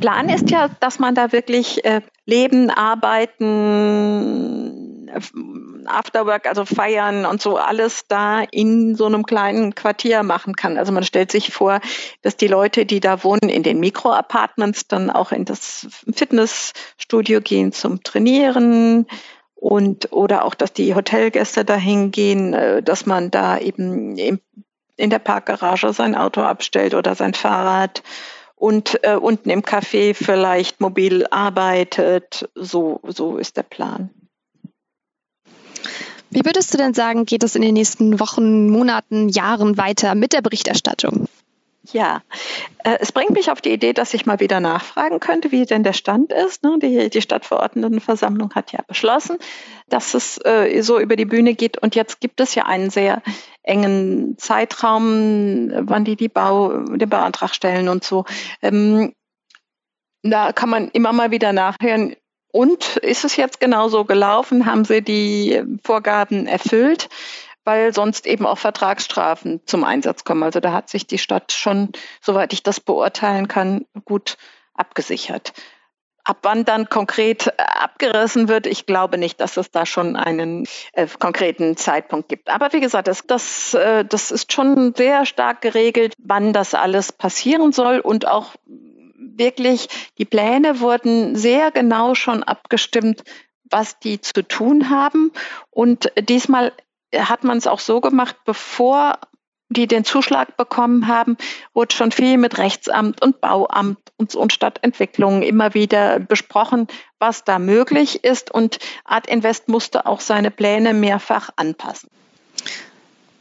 [0.00, 3.48] Plan ist ja, dass man da wirklich äh, leben, arbeiten,
[5.08, 5.20] äh,
[5.86, 10.78] Afterwork, also feiern und so alles da in so einem kleinen Quartier machen kann.
[10.78, 11.80] Also man stellt sich vor,
[12.22, 17.72] dass die Leute, die da wohnen, in den Mikroapartments dann auch in das Fitnessstudio gehen
[17.72, 19.06] zum Trainieren
[19.54, 24.16] und oder auch, dass die Hotelgäste dahin gehen, äh, dass man da eben
[25.00, 28.02] in der Parkgarage sein Auto abstellt oder sein Fahrrad
[28.54, 32.48] und äh, unten im Café vielleicht mobil arbeitet.
[32.54, 34.10] So, so ist der Plan.
[36.30, 40.32] Wie würdest du denn sagen, geht es in den nächsten Wochen, Monaten, Jahren weiter mit
[40.32, 41.26] der Berichterstattung?
[41.92, 42.22] Ja,
[42.84, 45.82] äh, es bringt mich auf die Idee, dass ich mal wieder nachfragen könnte, wie denn
[45.82, 46.62] der Stand ist.
[46.62, 46.78] Ne?
[46.80, 49.38] Die, Stadtverordnetenversammlung hat ja beschlossen,
[49.88, 51.78] dass es äh, so über die Bühne geht.
[51.78, 53.22] Und jetzt gibt es ja einen sehr
[53.62, 58.26] engen Zeitraum, wann die, die Bau, den Bauantrag stellen und so.
[58.60, 59.14] Ähm,
[60.22, 62.14] da kann man immer mal wieder nachhören,
[62.52, 64.66] und ist es jetzt genauso gelaufen?
[64.66, 67.08] Haben Sie die Vorgaben erfüllt?
[67.64, 70.42] Weil sonst eben auch Vertragsstrafen zum Einsatz kommen.
[70.42, 71.90] Also da hat sich die Stadt schon,
[72.20, 74.36] soweit ich das beurteilen kann, gut
[74.74, 75.52] abgesichert.
[76.24, 80.66] Ab wann dann konkret äh, abgerissen wird, ich glaube nicht, dass es da schon einen
[80.92, 82.50] äh, konkreten Zeitpunkt gibt.
[82.50, 87.12] Aber wie gesagt, das, das, äh, das ist schon sehr stark geregelt, wann das alles
[87.12, 88.54] passieren soll und auch
[89.16, 89.88] wirklich,
[90.18, 93.22] die Pläne wurden sehr genau schon abgestimmt,
[93.64, 95.32] was die zu tun haben.
[95.70, 96.72] Und diesmal
[97.14, 99.18] hat man es auch so gemacht, bevor
[99.70, 101.36] die den Zuschlag bekommen haben,
[101.74, 106.88] wurde schon viel mit Rechtsamt und Bauamt und, und Stadtentwicklung immer wieder besprochen,
[107.20, 108.50] was da möglich ist.
[108.50, 112.10] Und Art Invest musste auch seine Pläne mehrfach anpassen.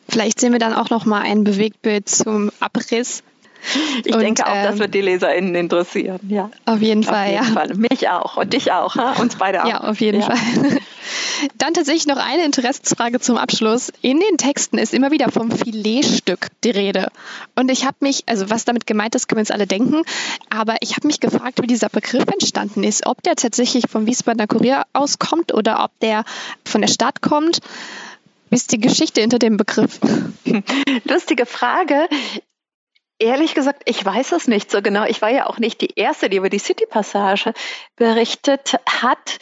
[0.07, 3.23] Vielleicht sehen wir dann auch noch mal ein Bewegtbild zum Abriss
[4.05, 6.19] ich und, denke auch, ähm, das wird die LeserInnen interessieren.
[6.27, 6.49] Ja.
[6.65, 7.51] Auf jeden Fall, auf jeden ja.
[7.51, 7.73] Fall.
[7.75, 9.13] Mich auch und dich auch, ha?
[9.19, 9.69] uns beide auch.
[9.69, 10.27] Ja, auf jeden ja.
[10.27, 10.37] Fall.
[11.57, 13.91] Dann tatsächlich noch eine Interessensfrage zum Abschluss.
[14.01, 17.07] In den Texten ist immer wieder vom Filetstück die Rede.
[17.55, 20.03] Und ich habe mich, also was damit gemeint ist, können wir uns alle denken,
[20.49, 23.05] aber ich habe mich gefragt, wie dieser Begriff entstanden ist.
[23.05, 26.23] Ob der tatsächlich vom Wiesbadener Kurier auskommt oder ob der
[26.65, 27.59] von der Stadt kommt.
[28.49, 29.99] Wie ist die Geschichte hinter dem Begriff?
[31.03, 32.07] Lustige Frage.
[33.19, 35.03] Ehrlich gesagt, ich weiß es nicht so genau.
[35.03, 37.53] Ich war ja auch nicht die Erste, die über die City-Passage
[37.97, 39.39] berichtet hat.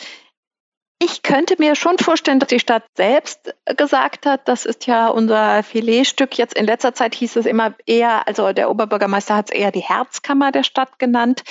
[0.99, 5.61] Ich könnte mir schon vorstellen, dass die Stadt selbst gesagt hat, das ist ja unser
[5.61, 6.39] Filetstück.
[6.39, 9.84] Jetzt in letzter Zeit hieß es immer eher, also der Oberbürgermeister hat es eher die
[9.84, 11.43] Herzkammer der Stadt genannt.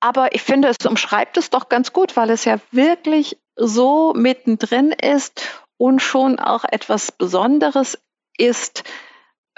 [0.00, 4.92] Aber ich finde, es umschreibt es doch ganz gut, weil es ja wirklich so mittendrin
[4.92, 7.98] ist und schon auch etwas Besonderes
[8.38, 8.84] ist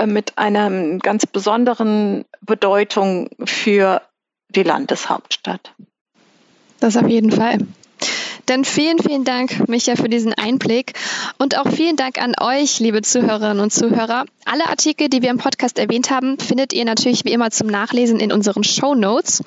[0.04, 4.02] mit einer ganz besonderen Bedeutung für
[4.48, 5.72] die Landeshauptstadt.
[6.80, 7.58] Das auf jeden Fall.
[8.46, 10.92] Dann vielen, vielen Dank, Micha, für diesen Einblick
[11.38, 14.26] und auch vielen Dank an euch, liebe Zuhörerinnen und Zuhörer.
[14.44, 18.20] Alle Artikel, die wir im Podcast erwähnt haben, findet ihr natürlich wie immer zum Nachlesen
[18.20, 19.42] in unseren Show Notes.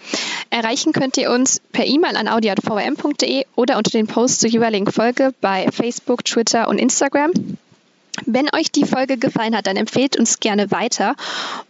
[0.50, 5.32] Erreichen könnt ihr uns per E-Mail an audio.vm.de oder unter den Posts zur jeweiligen Folge
[5.42, 7.32] bei Facebook, Twitter und Instagram.
[8.26, 11.16] Wenn euch die Folge gefallen hat, dann empfehlt uns gerne weiter.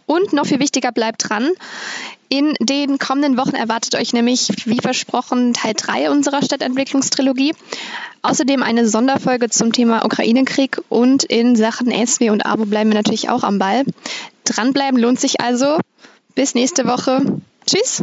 [0.06, 1.50] Und noch viel wichtiger, bleibt dran.
[2.30, 7.54] In den kommenden Wochen erwartet euch nämlich, wie versprochen, Teil 3 unserer Stadtentwicklungstrilogie.
[8.22, 13.30] Außerdem eine Sonderfolge zum Thema Ukraine-Krieg und in Sachen SW und ABO bleiben wir natürlich
[13.30, 13.84] auch am Ball.
[14.44, 15.78] Dranbleiben lohnt sich also.
[16.34, 17.40] Bis nächste Woche.
[17.66, 18.02] Tschüss.